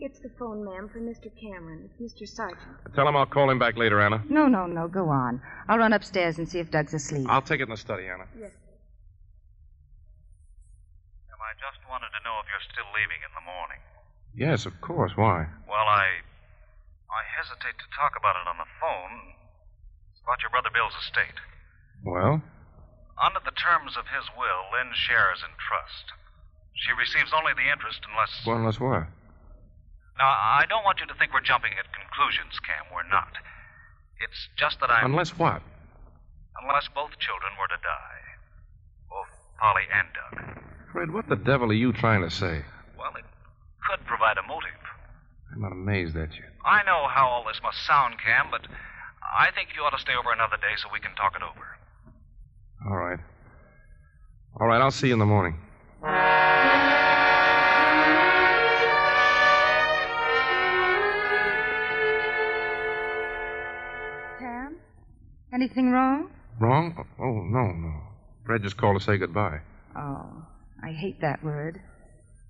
It's 0.00 0.18
the 0.20 0.30
phone, 0.38 0.64
ma'am, 0.64 0.88
for 0.92 1.00
Mr. 1.00 1.30
Cameron. 1.40 1.88
It's 2.00 2.14
Mr. 2.14 2.26
Sargent. 2.26 2.58
Tell 2.94 3.06
him 3.06 3.14
I'll 3.16 3.26
call 3.26 3.50
him 3.50 3.58
back 3.58 3.76
later, 3.76 4.00
Anna. 4.00 4.24
No, 4.28 4.48
no, 4.48 4.66
no. 4.66 4.88
Go 4.88 5.08
on. 5.08 5.40
I'll 5.68 5.78
run 5.78 5.92
upstairs 5.92 6.38
and 6.38 6.48
see 6.48 6.58
if 6.58 6.70
Doug's 6.70 6.94
asleep. 6.94 7.26
I'll 7.28 7.42
take 7.42 7.60
it 7.60 7.64
in 7.64 7.68
the 7.70 7.76
study, 7.76 8.06
Anna. 8.08 8.24
Yes. 8.38 8.50
I 11.42 11.54
just 11.60 11.84
wanted 11.90 12.08
to 12.16 12.24
know 12.24 12.40
if 12.40 12.46
you're 12.48 12.72
still 12.72 12.88
leaving 12.96 13.20
in 13.20 13.32
the 13.36 13.44
morning. 13.44 13.80
Yes, 14.34 14.64
of 14.64 14.80
course. 14.80 15.12
Why? 15.16 15.46
Well, 15.68 15.86
I. 15.86 16.06
I 17.32 17.40
hesitate 17.40 17.80
to 17.80 17.88
talk 17.96 18.12
about 18.12 18.36
it 18.36 18.44
on 18.44 18.60
the 18.60 18.68
phone. 18.76 19.32
It's 20.12 20.20
about 20.20 20.44
your 20.44 20.52
brother 20.52 20.68
Bill's 20.68 20.92
estate. 21.00 21.40
Well, 22.04 22.44
Under 23.16 23.40
the 23.40 23.56
terms 23.56 23.96
of 23.96 24.04
his 24.12 24.28
will, 24.36 24.68
Lynn 24.68 24.92
shares 24.92 25.40
in 25.40 25.52
trust. 25.56 26.12
She 26.76 26.92
receives 26.92 27.32
only 27.32 27.56
the 27.56 27.72
interest 27.72 28.04
unless. 28.04 28.32
Well, 28.44 28.60
unless 28.60 28.76
what? 28.80 29.08
Now, 30.20 30.28
I 30.28 30.68
don't 30.68 30.84
want 30.84 31.00
you 31.00 31.08
to 31.08 31.16
think 31.16 31.32
we're 31.32 31.40
jumping 31.44 31.72
at 31.80 31.88
conclusions, 31.96 32.52
Cam. 32.68 32.84
We're 32.92 33.08
not. 33.08 33.32
It's 34.20 34.48
just 34.60 34.76
that 34.84 34.92
I. 34.92 35.00
Unless 35.00 35.38
what? 35.40 35.64
Unless 36.60 36.92
both 36.92 37.16
children 37.16 37.56
were 37.56 37.68
to 37.72 37.80
die. 37.80 38.20
Both 39.08 39.32
Polly 39.56 39.88
and 39.88 40.08
Doug. 40.12 40.36
Fred, 40.92 41.08
what 41.16 41.28
the 41.32 41.40
devil 41.40 41.70
are 41.72 41.80
you 41.80 41.92
trying 41.96 42.20
to 42.20 42.30
say? 42.30 42.60
Well, 43.00 43.16
it 43.16 43.24
could 43.88 44.04
provide 44.04 44.36
a 44.36 44.44
motive. 44.44 44.81
I'm 45.52 45.60
not 45.60 45.72
amazed 45.72 46.16
at 46.16 46.32
you. 46.34 46.44
I 46.64 46.82
know 46.84 47.06
how 47.08 47.26
all 47.28 47.44
this 47.46 47.60
must 47.62 47.84
sound, 47.86 48.14
Cam, 48.24 48.46
but 48.50 48.62
I 49.22 49.50
think 49.54 49.70
you 49.76 49.82
ought 49.82 49.90
to 49.90 49.98
stay 49.98 50.12
over 50.18 50.32
another 50.32 50.56
day 50.56 50.74
so 50.76 50.88
we 50.92 51.00
can 51.00 51.14
talk 51.14 51.34
it 51.36 51.42
over. 51.42 51.66
All 52.88 52.96
right. 52.96 53.18
All 54.60 54.66
right, 54.66 54.80
I'll 54.80 54.90
see 54.90 55.08
you 55.08 55.12
in 55.12 55.18
the 55.18 55.26
morning. 55.26 55.58
Cam? 64.38 64.76
Anything 65.52 65.90
wrong? 65.90 66.30
Wrong? 66.60 67.06
Oh, 67.18 67.42
no, 67.42 67.72
no. 67.72 68.02
Fred 68.44 68.62
just 68.62 68.76
called 68.76 68.98
to 68.98 69.04
say 69.04 69.16
goodbye. 69.18 69.60
Oh, 69.96 70.44
I 70.82 70.92
hate 70.92 71.20
that 71.20 71.42
word. 71.44 71.80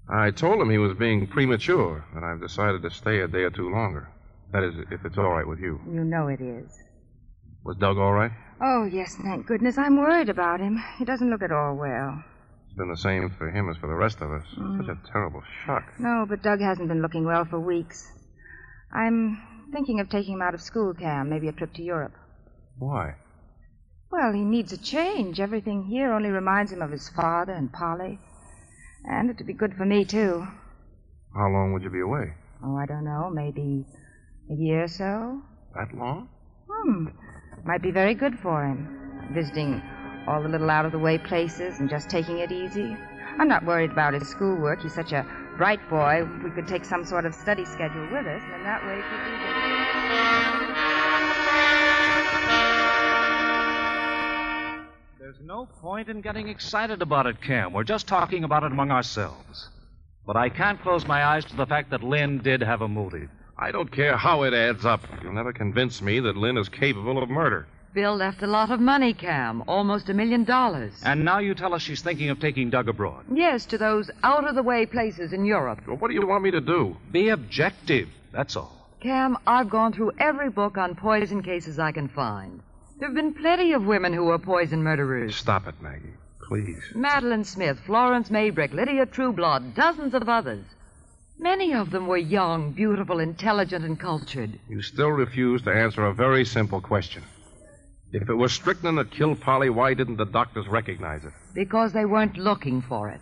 I 0.08 0.30
told 0.30 0.60
him 0.60 0.70
he 0.70 0.78
was 0.78 0.96
being 0.96 1.26
premature, 1.26 2.04
and 2.14 2.24
I've 2.24 2.40
decided 2.40 2.82
to 2.82 2.90
stay 2.90 3.20
a 3.20 3.28
day 3.28 3.42
or 3.42 3.50
two 3.50 3.70
longer. 3.70 4.08
That 4.52 4.64
is, 4.64 4.74
if 4.90 5.04
it's 5.04 5.16
all 5.16 5.30
right 5.30 5.46
with 5.46 5.60
you. 5.60 5.80
You 5.86 6.04
know 6.04 6.28
it 6.28 6.40
is. 6.40 6.70
Was 7.64 7.76
Doug 7.76 7.96
all 7.98 8.12
right? 8.12 8.32
Oh, 8.60 8.84
yes, 8.84 9.16
thank 9.22 9.46
goodness. 9.46 9.78
I'm 9.78 9.96
worried 9.96 10.28
about 10.28 10.60
him. 10.60 10.82
He 10.98 11.04
doesn't 11.04 11.30
look 11.30 11.42
at 11.42 11.52
all 11.52 11.74
well. 11.76 12.22
It's 12.66 12.76
been 12.76 12.90
the 12.90 12.96
same 12.96 13.30
for 13.38 13.50
him 13.50 13.68
as 13.70 13.76
for 13.76 13.86
the 13.86 13.94
rest 13.94 14.20
of 14.20 14.32
us. 14.32 14.44
Mm. 14.58 14.78
Such 14.78 14.96
a 14.96 15.12
terrible 15.12 15.42
shock. 15.64 15.84
No, 15.98 16.26
but 16.28 16.42
Doug 16.42 16.60
hasn't 16.60 16.88
been 16.88 17.02
looking 17.02 17.24
well 17.24 17.44
for 17.44 17.60
weeks. 17.60 18.10
I'm 18.92 19.40
thinking 19.72 20.00
of 20.00 20.10
taking 20.10 20.34
him 20.34 20.42
out 20.42 20.54
of 20.54 20.60
school, 20.60 20.92
Cam, 20.92 21.30
maybe 21.30 21.48
a 21.48 21.52
trip 21.52 21.72
to 21.74 21.82
Europe. 21.82 22.12
Why? 22.78 23.14
Well, 24.10 24.32
he 24.32 24.44
needs 24.44 24.72
a 24.72 24.78
change. 24.78 25.40
Everything 25.40 25.84
here 25.84 26.12
only 26.12 26.28
reminds 26.28 26.72
him 26.72 26.82
of 26.82 26.90
his 26.90 27.08
father 27.08 27.52
and 27.52 27.72
Polly. 27.72 28.18
And 29.04 29.30
it'd 29.30 29.46
be 29.46 29.52
good 29.52 29.74
for 29.74 29.84
me, 29.84 30.04
too. 30.04 30.46
How 31.34 31.48
long 31.48 31.72
would 31.72 31.82
you 31.82 31.90
be 31.90 32.00
away? 32.00 32.34
Oh, 32.64 32.76
I 32.76 32.86
don't 32.86 33.04
know, 33.04 33.30
maybe 33.32 33.84
a 34.50 34.54
year 34.54 34.84
or 34.84 34.88
so? 34.88 35.42
That 35.74 35.92
long? 35.96 36.28
Hmm. 36.70 37.06
Might 37.64 37.82
be 37.82 37.90
very 37.90 38.14
good 38.14 38.38
for 38.38 38.64
him. 38.64 39.30
Visiting 39.32 39.82
all 40.28 40.42
the 40.42 40.48
little 40.48 40.70
out 40.70 40.84
of 40.86 40.92
the 40.92 40.98
way 40.98 41.18
places 41.18 41.80
and 41.80 41.88
just 41.88 42.08
taking 42.10 42.38
it 42.38 42.52
easy. 42.52 42.96
I'm 43.38 43.48
not 43.48 43.64
worried 43.64 43.90
about 43.90 44.14
his 44.14 44.28
schoolwork. 44.28 44.82
He's 44.82 44.94
such 44.94 45.12
a 45.12 45.26
bright 45.56 45.80
boy. 45.88 46.24
We 46.44 46.50
could 46.50 46.68
take 46.68 46.84
some 46.84 47.04
sort 47.04 47.24
of 47.24 47.34
study 47.34 47.64
schedule 47.64 48.04
with 48.12 48.26
us, 48.26 48.42
and 48.54 48.64
that 48.64 48.84
way 48.86 49.00
There's 49.00 50.51
no 55.42 55.66
point 55.66 56.09
in 56.09 56.20
getting 56.20 56.48
excited 56.48 57.02
about 57.02 57.26
it, 57.26 57.42
Cam. 57.42 57.72
We're 57.72 57.83
just 57.83 58.07
talking 58.07 58.44
about 58.44 58.62
it 58.62 58.70
among 58.70 58.92
ourselves. 58.92 59.68
But 60.24 60.37
I 60.37 60.48
can't 60.48 60.81
close 60.81 61.05
my 61.07 61.24
eyes 61.24 61.44
to 61.46 61.57
the 61.57 61.66
fact 61.66 61.90
that 61.90 62.05
Lynn 62.05 62.38
did 62.38 62.62
have 62.62 62.81
a 62.81 62.88
motive. 62.88 63.28
I 63.59 63.72
don't 63.72 63.90
care 63.90 64.16
how 64.16 64.44
it 64.44 64.55
adds 64.55 64.85
up. 64.85 65.00
You'll 65.22 65.33
never 65.33 65.52
convince 65.52 66.00
me 66.00 66.20
that 66.20 66.37
Lynn 66.37 66.57
is 66.59 66.68
capable 66.68 67.20
of 67.20 67.28
murder. 67.28 67.66
Bill 67.92 68.14
left 68.14 68.42
a 68.42 68.46
lot 68.46 68.70
of 68.70 68.81
money, 68.81 69.12
Cam. 69.12 69.64
Almost 69.66 70.09
a 70.09 70.14
million 70.14 70.44
dollars. 70.44 70.92
And 71.05 71.24
now 71.24 71.38
you 71.38 71.55
tell 71.55 71.74
us 71.74 71.83
she's 71.83 72.02
thinking 72.02 72.31
of 72.31 72.38
taking 72.38 72.70
Doug 72.70 72.88
abroad. 72.88 73.24
Yes, 73.33 73.66
to 73.66 73.78
those 73.78 74.11
out 74.22 74.48
of 74.48 74.55
the 74.55 74.62
way 74.62 74.87
places 74.87 75.33
in 75.33 75.44
Europe. 75.44 75.81
Well, 75.87 75.96
what 75.96 76.09
do 76.09 76.14
you 76.14 76.26
want 76.26 76.44
me 76.44 76.52
to 76.52 76.61
do? 76.61 76.96
Be 77.11 77.31
objective, 77.31 78.09
that's 78.33 78.57
all. 78.57 78.90
Cam, 79.00 79.37
I've 79.46 79.68
gone 79.68 79.92
through 79.92 80.12
every 80.18 80.50
book 80.50 80.78
on 80.78 80.94
poison 80.94 81.42
cases 81.42 81.81
I 81.81 81.90
can 81.90 82.09
find. 82.09 82.62
There 83.02 83.08
have 83.08 83.16
been 83.16 83.34
plenty 83.34 83.72
of 83.72 83.84
women 83.84 84.12
who 84.12 84.26
were 84.26 84.38
poison 84.38 84.84
murderers. 84.84 85.34
Stop 85.34 85.66
it, 85.66 85.74
Maggie. 85.82 86.14
Please. 86.46 86.80
Madeline 86.94 87.42
Smith, 87.42 87.80
Florence 87.84 88.30
Maybrick, 88.30 88.72
Lydia 88.72 89.06
Trueblood, 89.06 89.74
dozens 89.74 90.14
of 90.14 90.28
others. 90.28 90.64
Many 91.36 91.74
of 91.74 91.90
them 91.90 92.06
were 92.06 92.16
young, 92.16 92.70
beautiful, 92.70 93.18
intelligent, 93.18 93.84
and 93.84 93.98
cultured. 93.98 94.56
You 94.68 94.82
still 94.82 95.10
refuse 95.10 95.62
to 95.62 95.72
answer 95.72 96.06
a 96.06 96.14
very 96.14 96.44
simple 96.44 96.80
question. 96.80 97.24
If 98.12 98.30
it 98.30 98.34
was 98.34 98.52
strychnine 98.52 98.94
that 98.94 99.10
killed 99.10 99.40
Polly, 99.40 99.68
why 99.68 99.94
didn't 99.94 100.18
the 100.18 100.24
doctors 100.24 100.68
recognize 100.68 101.24
it? 101.24 101.32
Because 101.54 101.92
they 101.92 102.04
weren't 102.04 102.36
looking 102.36 102.82
for 102.82 103.08
it. 103.08 103.20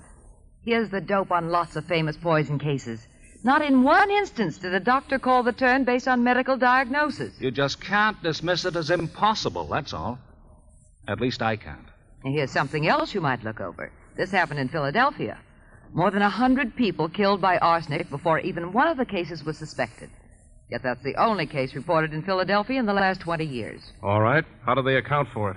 Here's 0.62 0.90
the 0.90 1.00
dope 1.00 1.30
on 1.30 1.48
lots 1.48 1.76
of 1.76 1.86
famous 1.86 2.18
poison 2.18 2.58
cases. 2.58 3.00
Not 3.42 3.62
in 3.62 3.83
one 3.83 4.11
instance 4.11 4.59
did 4.59 4.74
a 4.74 4.81
doctor 4.81 5.18
call 5.18 5.42
the 5.42 5.53
turn 5.53 5.85
based 5.85 6.07
on 6.07 6.22
medical 6.22 6.59
diagnosis. 6.59 7.40
You 7.40 7.50
just 7.50 7.81
can't 7.81 8.22
dismiss 8.22 8.66
it 8.66 8.76
as 8.76 8.90
impossible, 8.90 9.66
that's 9.66 9.94
all. 9.94 10.18
At 11.09 11.20
least 11.20 11.40
I 11.40 11.57
can't. 11.57 11.87
And 12.22 12.35
here's 12.35 12.50
something 12.50 12.87
else 12.87 13.14
you 13.14 13.22
might 13.22 13.42
look 13.42 13.61
over. 13.61 13.90
This 14.16 14.31
happened 14.31 14.61
in 14.61 14.68
Philadelphia. 14.68 15.38
More 15.94 16.11
than 16.11 16.22
a 16.22 16.29
hundred 16.29 16.76
people 16.76 17.09
killed 17.09 17.40
by 17.40 17.57
arsenic 17.59 18.11
before 18.11 18.38
even 18.40 18.74
one 18.74 18.88
of 18.88 18.98
the 18.98 19.07
cases 19.07 19.42
was 19.42 19.57
suspected. 19.57 20.11
Yet 20.70 20.83
that's 20.83 21.03
the 21.03 21.16
only 21.16 21.46
case 21.46 21.74
reported 21.74 22.12
in 22.12 22.22
Philadelphia 22.22 22.79
in 22.79 22.87
the 22.87 22.92
last 22.92 23.20
20 23.22 23.44
years. 23.44 23.81
All 24.03 24.20
right. 24.20 24.44
How 24.64 24.74
do 24.74 24.83
they 24.83 24.96
account 24.96 25.29
for 25.33 25.50
it? 25.50 25.57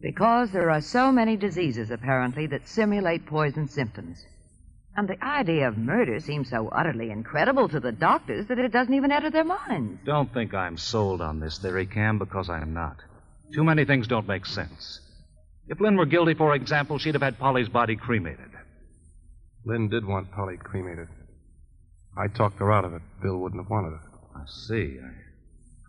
Because 0.00 0.50
there 0.52 0.70
are 0.70 0.80
so 0.80 1.12
many 1.12 1.36
diseases, 1.36 1.90
apparently, 1.90 2.46
that 2.46 2.66
simulate 2.66 3.26
poison 3.26 3.68
symptoms. 3.68 4.24
And 4.96 5.08
the 5.08 5.22
idea 5.24 5.68
of 5.68 5.78
murder 5.78 6.20
seems 6.20 6.50
so 6.50 6.68
utterly 6.68 7.10
incredible 7.10 7.68
to 7.68 7.80
the 7.80 7.92
doctors 7.92 8.46
that 8.48 8.58
it 8.58 8.72
doesn't 8.72 8.92
even 8.92 9.10
enter 9.10 9.30
their 9.30 9.44
minds. 9.44 10.00
Don't 10.04 10.32
think 10.32 10.52
I'm 10.52 10.76
sold 10.76 11.22
on 11.22 11.40
this 11.40 11.58
theory, 11.58 11.86
Cam, 11.86 12.18
because 12.18 12.50
I'm 12.50 12.74
not. 12.74 12.96
Too 13.54 13.64
many 13.64 13.84
things 13.84 14.06
don't 14.06 14.28
make 14.28 14.44
sense. 14.44 15.00
If 15.66 15.80
Lynn 15.80 15.96
were 15.96 16.06
guilty, 16.06 16.34
for 16.34 16.54
example, 16.54 16.98
she'd 16.98 17.14
have 17.14 17.22
had 17.22 17.38
Polly's 17.38 17.68
body 17.68 17.96
cremated. 17.96 18.50
Lynn 19.64 19.88
did 19.88 20.04
want 20.04 20.30
Polly 20.32 20.56
cremated. 20.58 21.08
I 22.16 22.26
talked 22.28 22.58
her 22.58 22.72
out 22.72 22.84
of 22.84 22.92
it. 22.92 23.02
Bill 23.22 23.38
wouldn't 23.38 23.62
have 23.62 23.70
wanted 23.70 23.94
it. 23.94 24.00
I 24.36 24.42
see. 24.46 24.98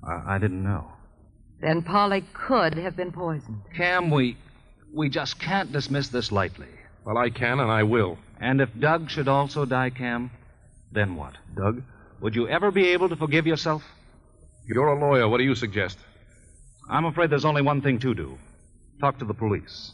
I, 0.08 0.12
I, 0.12 0.36
I 0.36 0.38
didn't 0.38 0.64
know. 0.64 0.88
Then 1.60 1.82
Polly 1.82 2.24
could 2.34 2.76
have 2.76 2.96
been 2.96 3.12
poisoned. 3.12 3.62
Cam, 3.76 4.10
we 4.10 4.38
we 4.94 5.10
just 5.10 5.40
can't 5.40 5.72
dismiss 5.72 6.10
this 6.10 6.32
lightly. 6.32 6.68
Well, 7.06 7.18
I 7.18 7.30
can 7.30 7.60
and 7.60 7.72
I 7.72 7.84
will. 7.84 8.18
And 8.44 8.60
if 8.60 8.78
Doug 8.78 9.10
should 9.10 9.30
also 9.30 9.64
die, 9.64 9.90
Cam, 9.90 10.30
then 10.92 11.16
what? 11.16 11.34
Doug? 11.56 11.82
Would 12.20 12.36
you 12.36 12.50
ever 12.50 12.72
be 12.72 12.90
able 12.90 13.08
to 13.08 13.16
forgive 13.16 13.48
yourself? 13.48 13.82
You're 14.68 14.88
a 14.88 15.00
lawyer. 15.00 15.30
What 15.30 15.38
do 15.38 15.46
you 15.46 15.56
suggest? 15.56 15.98
I'm 16.90 17.06
afraid 17.06 17.30
there's 17.30 17.46
only 17.46 17.62
one 17.62 17.82
thing 17.82 18.00
to 18.00 18.14
do 18.14 18.38
talk 19.00 19.18
to 19.20 19.26
the 19.26 19.34
police. 19.34 19.94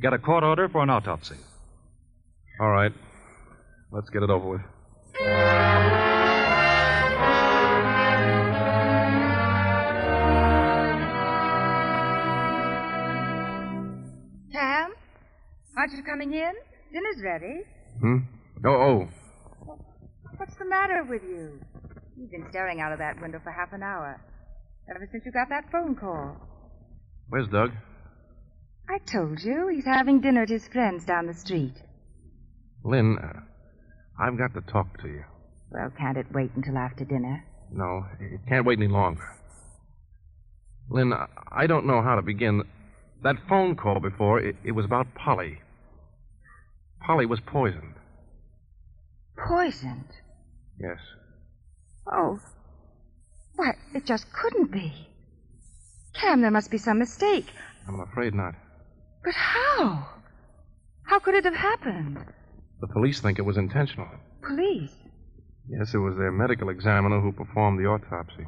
Get 0.00 0.12
a 0.12 0.18
court 0.18 0.44
order 0.44 0.68
for 0.68 0.80
an 0.80 0.90
autopsy. 0.90 1.34
All 2.60 2.70
right. 2.70 2.92
Let's 3.90 4.10
get 4.10 4.22
it 4.22 4.30
over 4.30 4.48
with. 4.48 4.60
Cam? 14.52 14.92
Aren't 15.76 15.92
you 15.92 16.04
coming 16.04 16.32
in? 16.32 16.52
Dinner's 16.92 17.22
ready. 17.22 17.62
Hmm? 18.00 18.16
Oh, 18.64 18.70
oh. 18.70 19.08
What's 20.36 20.56
the 20.56 20.64
matter 20.66 21.04
with 21.08 21.22
you? 21.22 21.60
You've 22.16 22.30
been 22.30 22.46
staring 22.50 22.80
out 22.80 22.92
of 22.92 22.98
that 22.98 23.20
window 23.20 23.40
for 23.42 23.50
half 23.52 23.72
an 23.72 23.82
hour. 23.82 24.20
Ever 24.88 25.08
since 25.10 25.24
you 25.26 25.32
got 25.32 25.48
that 25.48 25.70
phone 25.72 25.94
call. 25.94 26.36
Where's 27.28 27.48
Doug? 27.48 27.70
I 28.88 28.98
told 29.10 29.40
you. 29.42 29.68
He's 29.68 29.84
having 29.84 30.20
dinner 30.20 30.42
at 30.42 30.48
his 30.48 30.68
friend's 30.68 31.04
down 31.04 31.26
the 31.26 31.34
street. 31.34 31.74
Lynn, 32.84 33.18
uh, 33.18 33.40
I've 34.22 34.38
got 34.38 34.54
to 34.54 34.60
talk 34.72 35.00
to 35.02 35.08
you. 35.08 35.24
Well, 35.70 35.90
can't 35.98 36.16
it 36.16 36.26
wait 36.32 36.52
until 36.54 36.78
after 36.78 37.04
dinner? 37.04 37.44
No, 37.72 38.06
it 38.20 38.40
can't 38.48 38.64
wait 38.64 38.78
any 38.78 38.86
longer. 38.88 39.24
Lynn, 40.88 41.12
I- 41.12 41.66
don't 41.66 41.86
know 41.86 42.00
how 42.00 42.14
to 42.14 42.22
begin. 42.22 42.62
That 43.24 43.36
phone 43.48 43.74
call 43.74 43.98
before, 43.98 44.38
it, 44.38 44.54
it 44.62 44.70
was 44.72 44.84
about 44.84 45.12
Polly. 45.14 45.58
Polly 47.06 47.24
was 47.26 47.38
poisoned. 47.38 47.94
Poisoned? 49.48 50.10
Yes. 50.80 50.98
Oh. 52.10 52.40
Why, 53.54 53.74
it 53.94 54.04
just 54.04 54.26
couldn't 54.32 54.72
be. 54.72 54.92
Cam, 56.14 56.40
there 56.40 56.50
must 56.50 56.70
be 56.70 56.78
some 56.78 56.98
mistake. 56.98 57.46
I'm 57.86 58.00
afraid 58.00 58.34
not. 58.34 58.54
But 59.24 59.34
how? 59.34 60.08
How 61.04 61.20
could 61.20 61.34
it 61.34 61.44
have 61.44 61.54
happened? 61.54 62.18
The 62.80 62.88
police 62.88 63.20
think 63.20 63.38
it 63.38 63.42
was 63.42 63.56
intentional. 63.56 64.08
Police? 64.42 64.90
Yes, 65.68 65.94
it 65.94 65.98
was 65.98 66.16
their 66.16 66.32
medical 66.32 66.70
examiner 66.70 67.20
who 67.20 67.30
performed 67.30 67.78
the 67.78 67.86
autopsy. 67.88 68.46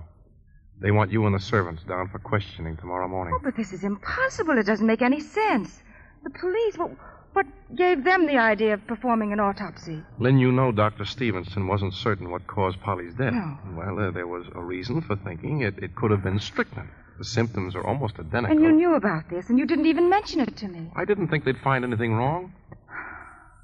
They 0.82 0.90
want 0.90 1.12
you 1.12 1.26
and 1.26 1.34
the 1.34 1.40
servants 1.40 1.84
down 1.84 2.08
for 2.08 2.18
questioning 2.18 2.76
tomorrow 2.76 3.08
morning. 3.08 3.34
Oh, 3.36 3.40
but 3.42 3.56
this 3.56 3.72
is 3.72 3.84
impossible. 3.84 4.58
It 4.58 4.66
doesn't 4.66 4.86
make 4.86 5.02
any 5.02 5.20
sense. 5.20 5.80
The 6.24 6.30
police, 6.30 6.76
what, 6.76 6.90
what 7.38 7.46
gave 7.76 8.02
them 8.02 8.26
the 8.26 8.36
idea 8.36 8.74
of 8.74 8.84
performing 8.88 9.32
an 9.32 9.38
autopsy? 9.38 10.02
Lynn, 10.18 10.40
you 10.40 10.50
know 10.50 10.72
Dr. 10.72 11.04
Stevenson 11.04 11.68
wasn't 11.68 11.94
certain 11.94 12.30
what 12.30 12.44
caused 12.48 12.80
Polly's 12.80 13.14
death. 13.14 13.32
No. 13.32 13.56
Well, 13.76 14.08
uh, 14.08 14.10
there 14.10 14.26
was 14.26 14.46
a 14.56 14.60
reason 14.60 15.02
for 15.02 15.14
thinking 15.14 15.60
it, 15.60 15.78
it 15.78 15.94
could 15.94 16.10
have 16.10 16.24
been 16.24 16.40
strychnine. 16.40 16.90
The 17.18 17.24
symptoms 17.24 17.76
are 17.76 17.86
almost 17.86 18.18
identical. 18.18 18.56
And 18.56 18.64
you 18.64 18.72
knew 18.72 18.94
about 18.96 19.30
this, 19.30 19.48
and 19.50 19.56
you 19.58 19.66
didn't 19.66 19.86
even 19.86 20.08
mention 20.08 20.40
it 20.40 20.56
to 20.56 20.66
me. 20.66 20.90
I 20.96 21.04
didn't 21.04 21.28
think 21.28 21.44
they'd 21.44 21.58
find 21.58 21.84
anything 21.84 22.14
wrong. 22.14 22.52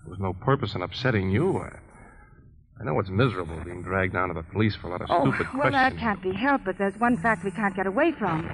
There 0.04 0.10
was 0.10 0.20
no 0.20 0.34
purpose 0.34 0.76
in 0.76 0.82
upsetting 0.82 1.30
you. 1.30 1.58
I, 1.58 1.72
I 2.80 2.84
know 2.84 3.00
it's 3.00 3.10
miserable 3.10 3.58
being 3.64 3.82
dragged 3.82 4.12
down 4.12 4.28
to 4.28 4.34
the 4.34 4.42
police 4.44 4.76
for 4.76 4.86
a 4.86 4.90
lot 4.90 5.02
of 5.02 5.08
Oh, 5.10 5.32
stupid 5.32 5.48
well, 5.58 5.72
that 5.72 5.96
can't 5.98 6.22
be 6.22 6.32
helped, 6.32 6.64
but 6.64 6.78
there's 6.78 6.96
one 7.00 7.16
fact 7.16 7.44
we 7.44 7.50
can't 7.50 7.74
get 7.74 7.88
away 7.88 8.12
from. 8.12 8.48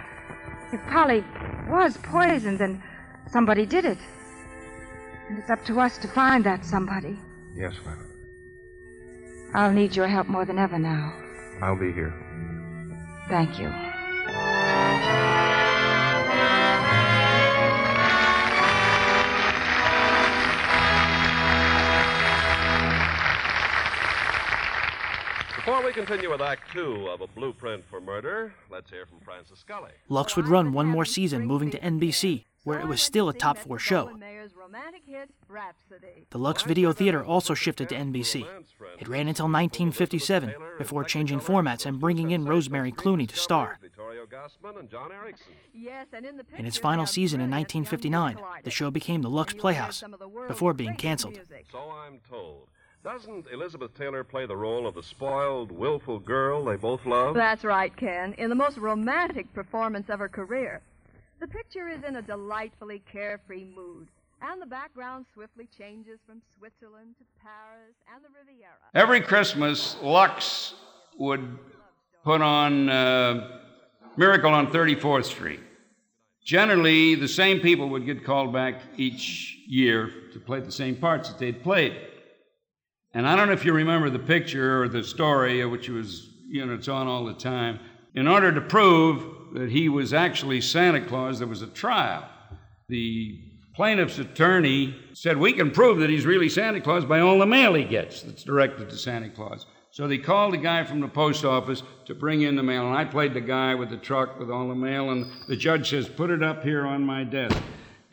If 0.72 0.80
Polly 0.90 1.22
was 1.68 1.98
poisoned, 1.98 2.59
then 2.59 2.83
somebody 3.30 3.66
did 3.66 3.85
it. 3.85 3.98
And 5.30 5.38
it's 5.38 5.48
up 5.48 5.64
to 5.66 5.78
us 5.78 5.96
to 5.98 6.08
find 6.08 6.42
that 6.42 6.64
somebody. 6.64 7.16
Yes, 7.54 7.74
ma'am. 7.86 8.04
I'll 9.54 9.70
need 9.70 9.94
your 9.94 10.08
help 10.08 10.26
more 10.26 10.44
than 10.44 10.58
ever 10.58 10.76
now. 10.76 11.14
I'll 11.62 11.78
be 11.78 11.92
here. 11.92 12.12
Thank 13.28 13.60
you. 13.60 13.68
Before 25.54 25.84
we 25.84 25.92
continue 25.92 26.28
with 26.28 26.40
Act 26.40 26.72
Two 26.72 27.06
of 27.06 27.20
A 27.20 27.28
Blueprint 27.28 27.84
for 27.88 28.00
Murder, 28.00 28.52
let's 28.68 28.90
hear 28.90 29.06
from 29.06 29.20
Francis 29.20 29.60
Scully. 29.60 29.92
Lux 30.08 30.34
would 30.34 30.48
run 30.48 30.72
one 30.72 30.86
more 30.86 31.04
season, 31.04 31.46
moving 31.46 31.70
to 31.70 31.78
NBC, 31.78 32.46
where 32.64 32.78
it 32.78 32.86
was 32.86 33.00
still 33.00 33.28
a 33.28 33.34
top 33.34 33.58
four 33.58 33.78
show. 33.78 34.10
The 36.30 36.38
Lux 36.38 36.62
Video 36.62 36.92
Theater 36.92 37.24
also 37.24 37.54
shifted 37.54 37.88
to 37.88 37.94
NBC. 37.94 38.46
It 38.98 39.08
ran 39.08 39.28
until 39.28 39.46
1957, 39.46 40.54
before 40.78 41.04
changing 41.04 41.40
formats 41.40 41.86
and 41.86 41.98
bringing 41.98 42.30
in 42.30 42.44
Rosemary 42.44 42.92
Clooney 42.92 43.28
to 43.28 43.36
star. 43.36 43.78
In 46.56 46.66
its 46.66 46.78
final 46.78 47.06
season 47.06 47.40
in 47.40 47.50
1959, 47.50 48.38
the 48.64 48.70
show 48.70 48.90
became 48.90 49.22
the 49.22 49.30
Lux 49.30 49.54
Playhouse, 49.54 50.04
before 50.48 50.74
being 50.74 50.96
canceled. 50.96 51.40
So 51.72 51.78
I'm 51.78 52.20
told. 52.28 52.68
Doesn't 53.02 53.46
Elizabeth 53.50 53.94
Taylor 53.94 54.22
play 54.22 54.44
the 54.44 54.56
role 54.56 54.86
of 54.86 54.94
the 54.94 55.02
spoiled, 55.02 55.72
willful 55.72 56.18
girl 56.18 56.66
they 56.66 56.76
both 56.76 57.06
love? 57.06 57.34
That's 57.34 57.64
right, 57.64 57.96
Ken, 57.96 58.34
in 58.34 58.50
the 58.50 58.54
most 58.54 58.76
romantic 58.76 59.50
performance 59.54 60.10
of 60.10 60.18
her 60.18 60.28
career. 60.28 60.82
The 61.40 61.48
picture 61.48 61.88
is 61.88 62.05
in 62.07 62.16
a 62.16 62.22
delightfully 62.22 63.03
carefree 63.11 63.64
mood, 63.64 64.09
and 64.42 64.61
the 64.61 64.66
background 64.66 65.24
swiftly 65.33 65.66
changes 65.76 66.18
from 66.26 66.42
Switzerland 66.59 67.14
to 67.18 67.24
Paris 67.42 67.94
and 68.14 68.22
the 68.22 68.29
Riviera. 68.38 68.74
Every 68.94 69.22
Christmas, 69.22 69.96
Lux 70.03 70.74
would 71.16 71.59
put 72.22 72.42
on 72.42 72.90
uh, 72.90 73.59
Miracle 74.18 74.53
on 74.53 74.70
34th 74.70 75.24
Street. 75.24 75.61
Generally, 76.44 77.14
the 77.14 77.29
same 77.29 77.61
people 77.61 77.88
would 77.88 78.05
get 78.05 78.22
called 78.22 78.53
back 78.53 78.83
each 78.98 79.61
year 79.66 80.12
to 80.35 80.40
play 80.40 80.61
the 80.61 80.70
same 80.70 80.94
parts 80.94 81.31
that 81.31 81.38
they'd 81.38 81.62
played. 81.62 81.96
And 83.14 83.26
I 83.26 83.35
don't 83.35 83.46
know 83.46 83.55
if 83.55 83.64
you 83.64 83.72
remember 83.72 84.11
the 84.11 84.18
picture 84.18 84.83
or 84.83 84.88
the 84.88 85.03
story, 85.03 85.64
which 85.64 85.88
was, 85.88 86.29
you 86.50 86.66
know, 86.66 86.74
it's 86.74 86.88
on 86.88 87.07
all 87.07 87.24
the 87.24 87.33
time. 87.33 87.81
In 88.14 88.26
order 88.26 88.52
to 88.52 88.60
prove 88.60 89.54
that 89.54 89.70
he 89.70 89.88
was 89.88 90.12
actually 90.12 90.60
Santa 90.60 91.00
Claus, 91.00 91.38
there 91.38 91.48
was 91.48 91.62
a 91.62 91.66
trial. 91.66 92.28
The 92.88 93.40
plaintiff's 93.74 94.18
attorney 94.18 94.96
said, 95.12 95.36
We 95.36 95.52
can 95.52 95.70
prove 95.70 95.98
that 96.00 96.10
he's 96.10 96.26
really 96.26 96.48
Santa 96.48 96.80
Claus 96.80 97.04
by 97.04 97.20
all 97.20 97.38
the 97.38 97.46
mail 97.46 97.74
he 97.74 97.84
gets 97.84 98.22
that's 98.22 98.42
directed 98.42 98.90
to 98.90 98.96
Santa 98.96 99.30
Claus. 99.30 99.66
So 99.92 100.06
they 100.06 100.18
called 100.18 100.54
a 100.54 100.58
guy 100.58 100.84
from 100.84 101.00
the 101.00 101.08
post 101.08 101.44
office 101.44 101.82
to 102.06 102.14
bring 102.14 102.42
in 102.42 102.54
the 102.54 102.62
mail, 102.62 102.86
and 102.86 102.96
I 102.96 103.04
played 103.04 103.34
the 103.34 103.40
guy 103.40 103.74
with 103.74 103.90
the 103.90 103.96
truck 103.96 104.38
with 104.38 104.50
all 104.50 104.68
the 104.68 104.74
mail, 104.74 105.10
and 105.10 105.26
the 105.48 105.56
judge 105.56 105.90
says, 105.90 106.08
Put 106.08 106.30
it 106.30 106.42
up 106.42 106.62
here 106.62 106.86
on 106.86 107.04
my 107.04 107.24
desk. 107.24 107.56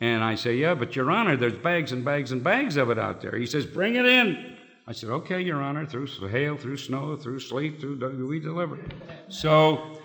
And 0.00 0.22
I 0.22 0.34
say, 0.34 0.56
Yeah, 0.56 0.74
but 0.74 0.96
Your 0.96 1.10
Honor, 1.10 1.36
there's 1.36 1.58
bags 1.58 1.92
and 1.92 2.04
bags 2.04 2.32
and 2.32 2.42
bags 2.42 2.76
of 2.76 2.90
it 2.90 2.98
out 2.98 3.20
there. 3.20 3.36
He 3.36 3.46
says, 3.46 3.66
Bring 3.66 3.96
it 3.96 4.06
in. 4.06 4.57
I 4.88 4.92
said, 4.92 5.10
Okay, 5.10 5.42
Your 5.42 5.60
Honor, 5.60 5.84
through 5.84 6.06
hail, 6.28 6.56
through 6.56 6.78
snow, 6.78 7.14
through 7.14 7.40
sleet, 7.40 7.78
through 7.78 8.26
we 8.26 8.40
deliver. 8.40 8.78
So 9.28 10.00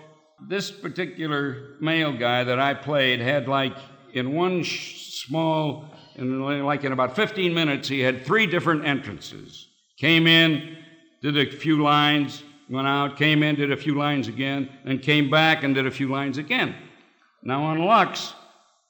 this 0.46 0.70
particular 0.70 1.76
male 1.80 2.12
guy 2.12 2.44
that 2.44 2.60
I 2.60 2.74
played 2.74 3.20
had 3.20 3.48
like 3.48 3.74
in 4.12 4.34
one 4.34 4.62
sh- 4.62 5.22
small, 5.24 5.86
in 6.16 6.38
like 6.62 6.84
in 6.84 6.92
about 6.92 7.16
15 7.16 7.54
minutes, 7.54 7.88
he 7.88 8.00
had 8.00 8.26
three 8.26 8.46
different 8.46 8.84
entrances. 8.84 9.68
Came 9.96 10.26
in, 10.26 10.76
did 11.22 11.38
a 11.38 11.50
few 11.50 11.82
lines, 11.82 12.42
went 12.68 12.86
out, 12.86 13.16
came 13.16 13.42
in, 13.42 13.54
did 13.54 13.72
a 13.72 13.78
few 13.78 13.94
lines 13.94 14.28
again, 14.28 14.68
and 14.84 15.00
came 15.00 15.30
back 15.30 15.62
and 15.62 15.74
did 15.74 15.86
a 15.86 15.90
few 15.90 16.08
lines 16.08 16.36
again. 16.36 16.74
Now 17.42 17.64
on 17.64 17.78
Lux, 17.78 18.34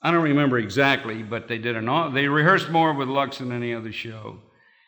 I 0.02 0.10
don't 0.10 0.24
remember 0.24 0.58
exactly, 0.58 1.22
but 1.22 1.46
they 1.46 1.58
did 1.58 1.76
an 1.76 2.12
they 2.12 2.26
rehearsed 2.26 2.70
more 2.70 2.92
with 2.92 3.06
Lux 3.06 3.38
than 3.38 3.52
any 3.52 3.72
other 3.72 3.92
show. 3.92 4.40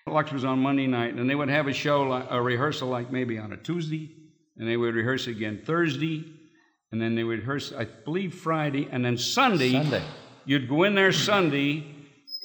Lux 0.09 0.31
was 0.31 0.45
on 0.45 0.61
Monday 0.61 0.87
night, 0.87 1.14
and 1.14 1.29
they 1.29 1.35
would 1.35 1.49
have 1.49 1.66
a 1.66 1.73
show, 1.73 2.12
a 2.12 2.40
rehearsal 2.40 2.88
like 2.88 3.11
maybe 3.11 3.38
on 3.38 3.53
a 3.53 3.57
Tuesday, 3.57 4.09
and 4.57 4.69
they 4.69 4.77
would 4.77 4.95
rehearse 4.95 5.27
again 5.27 5.61
Thursday, 5.66 6.25
and 6.92 7.03
then 7.03 7.16
they 7.16 7.25
would 7.25 7.40
rehearse, 7.40 7.73
I 7.77 7.87
believe, 8.05 8.33
Friday, 8.33 8.88
and 8.92 9.05
then 9.05 9.19
Sunday. 9.19 9.73
Sunday. 9.73 10.05
You'd 10.45 10.69
go 10.69 10.85
in 10.85 10.95
there 10.95 11.11
Sunday 11.11 11.92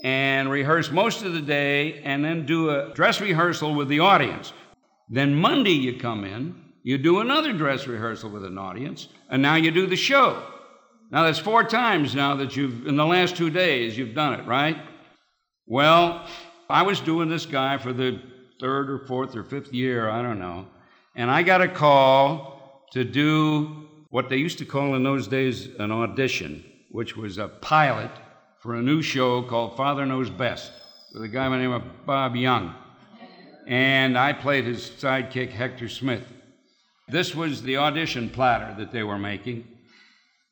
and 0.03 0.49
rehearse 0.49 0.89
most 0.89 1.21
of 1.21 1.33
the 1.33 1.41
day, 1.41 2.01
and 2.01 2.25
then 2.25 2.47
do 2.47 2.71
a 2.71 2.91
dress 2.95 3.21
rehearsal 3.21 3.75
with 3.75 3.89
the 3.89 3.99
audience. 3.99 4.53
Then 5.07 5.35
Monday 5.35 5.73
you 5.73 5.99
come 5.99 6.25
in, 6.25 6.55
you 6.81 6.97
do 6.97 7.19
another 7.19 7.53
dress 7.53 7.85
rehearsal 7.85 8.31
with 8.31 8.43
an 8.43 8.57
audience, 8.57 9.07
and 9.29 9.39
now 9.39 9.53
you 9.53 9.69
do 9.69 9.85
the 9.85 9.95
show. 9.95 10.41
Now 11.11 11.25
that's 11.25 11.37
four 11.37 11.63
times 11.63 12.15
now 12.15 12.37
that 12.37 12.55
you've, 12.55 12.87
in 12.87 12.95
the 12.95 13.05
last 13.05 13.35
two 13.35 13.51
days, 13.51 13.95
you've 13.95 14.15
done 14.15 14.39
it, 14.39 14.47
right? 14.47 14.77
Well, 15.67 16.25
I 16.71 16.83
was 16.83 16.99
doing 16.99 17.29
this 17.29 17.45
guy 17.45 17.77
for 17.77 17.93
the 17.93 18.19
third 18.59 18.89
or 18.89 18.99
fourth 18.99 19.35
or 19.35 19.43
fifth 19.43 19.73
year, 19.73 20.09
I 20.09 20.21
don't 20.21 20.39
know. 20.39 20.67
And 21.15 21.29
I 21.29 21.43
got 21.43 21.61
a 21.61 21.67
call 21.67 22.87
to 22.91 23.03
do 23.03 23.87
what 24.09 24.29
they 24.29 24.37
used 24.37 24.57
to 24.59 24.65
call 24.65 24.95
in 24.95 25.03
those 25.03 25.27
days 25.27 25.69
an 25.79 25.91
audition, 25.91 26.63
which 26.91 27.17
was 27.17 27.37
a 27.37 27.47
pilot 27.47 28.11
for 28.59 28.75
a 28.75 28.81
new 28.81 29.01
show 29.01 29.41
called 29.41 29.75
Father 29.75 30.05
Knows 30.05 30.29
Best 30.29 30.71
with 31.13 31.23
a 31.23 31.27
guy 31.27 31.49
by 31.49 31.57
the 31.57 31.63
name 31.63 31.71
of 31.71 31.83
Bob 32.05 32.35
Young. 32.35 32.75
And 33.67 34.17
I 34.17 34.33
played 34.33 34.65
his 34.65 34.89
sidekick, 34.89 35.49
Hector 35.49 35.89
Smith. 35.89 36.25
This 37.07 37.35
was 37.35 37.61
the 37.61 37.77
audition 37.77 38.29
platter 38.29 38.75
that 38.77 38.91
they 38.91 39.03
were 39.03 39.17
making. 39.17 39.67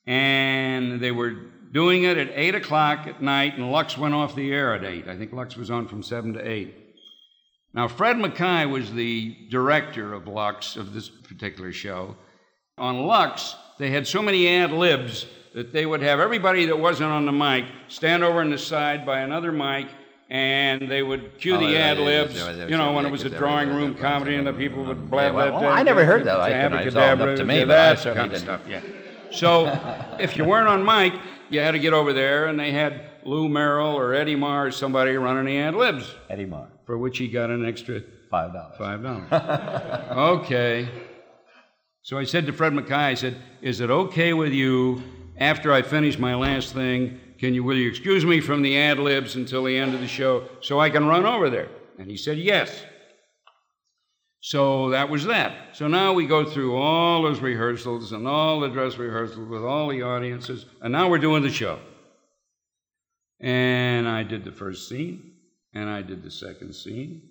And 0.05 0.99
they 0.99 1.12
were 1.12 1.36
doing 1.71 2.03
it 2.03 2.17
at 2.17 2.29
8 2.34 2.55
o'clock 2.55 3.08
at 3.08 3.21
night, 3.21 3.55
and 3.58 3.71
Lux 3.71 3.97
went 3.97 4.13
off 4.13 4.36
the 4.36 4.51
air 4.51 4.73
at 4.73 4.84
8. 4.84 5.08
I 5.08 5.15
think 5.17 5.34
Lux 5.34 5.55
was 5.55 5.69
on 5.69 5.88
from 5.88 6.01
7 6.03 6.34
to 6.34 6.47
8. 6.47 6.73
Now, 7.73 7.88
Fred 7.88 8.17
MacKaye 8.17 8.69
was 8.69 8.91
the 8.93 9.36
director 9.49 10.13
of 10.13 10.27
Lux, 10.27 10.75
of 10.75 10.93
this 10.93 11.08
particular 11.10 11.71
show. 11.71 12.15
On 12.77 13.05
Lux, 13.05 13.55
they 13.77 13.91
had 13.91 14.08
so 14.08 14.21
many 14.21 14.47
ad 14.47 14.71
libs 14.71 15.27
that 15.53 15.71
they 15.73 15.86
would 15.86 16.01
have 16.01 16.19
everybody 16.19 16.65
that 16.65 16.79
wasn't 16.79 17.12
on 17.12 17.25
the 17.25 17.32
mic 17.32 17.65
stand 17.88 18.23
over 18.23 18.39
on 18.39 18.49
the 18.49 18.58
side 18.58 19.05
by 19.05 19.19
another 19.19 19.51
mic, 19.51 19.88
and 20.32 20.89
they 20.89 21.03
would 21.03 21.39
cue 21.39 21.55
Oh, 21.55 21.60
the 21.60 21.77
ad 21.77 21.97
libs. 21.99 22.36
yeah, 22.36 22.51
yeah, 22.51 22.67
You 22.67 22.77
know, 22.77 22.93
when 22.93 23.05
it 23.05 23.12
was 23.12 23.23
a 23.23 23.29
drawing 23.29 23.69
room 23.69 23.93
comedy, 23.95 24.36
and 24.36 24.47
the 24.47 24.53
people 24.53 24.84
would 24.86 25.10
blab 25.10 25.36
well, 25.36 25.67
I 25.67 25.84
never 25.84 26.05
heard 26.05 26.23
that. 26.25 26.39
I- 26.39 26.67
blah, 26.69 26.79
it's 26.79 26.95
all 26.95 27.21
up 27.21 27.36
to 27.36 27.45
me, 27.45 27.62
I 27.62 27.65
that 27.65 28.01
kind 28.01 28.32
of 28.32 28.38
stuff. 28.39 28.62
Yeah. 28.67 28.82
So 29.32 29.67
if 30.19 30.38
you 30.38 30.43
weren't 30.45 30.67
on 30.67 30.84
mic, 30.84 31.13
you 31.50 31.60
had 31.60 31.72
to 31.72 31.80
get 31.80 31.94
over 31.94 32.14
there, 32.14 32.48
and 32.48 32.60
they 32.60 32.72
had 32.72 33.02
Lou 33.24 33.50
Merrill 33.50 33.96
or 33.96 34.14
Eddie 34.14 34.36
Marr 34.36 34.68
or 34.68 34.72
somebody 34.72 35.12
running 35.12 35.46
the 35.46 35.58
ad 35.60 35.76
libs. 35.76 36.14
Eddie 36.30 36.46
Marr. 36.46 36.68
For 36.86 36.98
which 36.98 37.18
he 37.18 37.28
got 37.28 37.50
an 37.50 37.66
extra 37.66 38.02
five 38.30 38.54
dollars. 38.54 38.76
Five 38.78 39.04
dollars. 39.04 39.32
okay. 40.12 40.90
So 42.02 42.18
I 42.18 42.24
said 42.24 42.46
to 42.48 42.54
Fred 42.54 42.74
MacKaye, 42.74 42.92
I 42.92 43.14
said, 43.14 43.36
"Is 43.62 43.82
it 43.82 43.90
okay 43.90 44.34
with 44.34 44.54
you 44.54 45.04
after 45.38 45.72
I 45.72 45.82
finish 45.82 46.18
my 46.18 46.36
last 46.36 46.74
thing? 46.74 47.20
Can 47.38 47.54
you 47.54 47.64
will 47.64 47.78
you 47.78 47.88
excuse 47.88 48.26
me 48.26 48.42
from 48.42 48.62
the 48.62 48.78
ad 48.78 49.00
libs 49.00 49.36
until 49.36 49.64
the 49.64 49.78
end 49.78 49.94
of 49.94 50.02
the 50.02 50.08
show 50.08 50.46
so 50.62 50.80
I 50.80 50.90
can 50.90 51.06
run 51.06 51.26
over 51.26 51.50
there?" 51.50 51.70
And 51.98 52.10
he 52.10 52.18
said, 52.18 52.38
"Yes." 52.38 52.84
So 54.41 54.89
that 54.89 55.10
was 55.10 55.25
that. 55.25 55.75
So 55.75 55.88
now 55.88 56.13
we 56.13 56.25
go 56.25 56.45
through 56.45 56.75
all 56.75 57.23
those 57.23 57.39
rehearsals 57.39 58.13
and 58.13 58.28
all 58.28 58.60
the 58.60 58.69
dress 58.69 58.97
rehearsals 58.97 59.49
with 59.49 59.63
all 59.63 59.89
the 59.89 60.02
audiences, 60.02 60.65
and 60.82 60.93
now 60.93 61.10
we're 61.10 61.17
doing 61.17 61.43
the 61.43 61.49
show. 61.49 61.80
And 63.41 64.08
I 64.08 64.23
did 64.23 64.43
the 64.43 64.52
first 64.52 64.88
scene, 64.88 65.34
and 65.73 65.89
I 65.89 66.02
did 66.02 66.23
the 66.23 66.32
second 66.32 66.73
scene, 66.73 67.21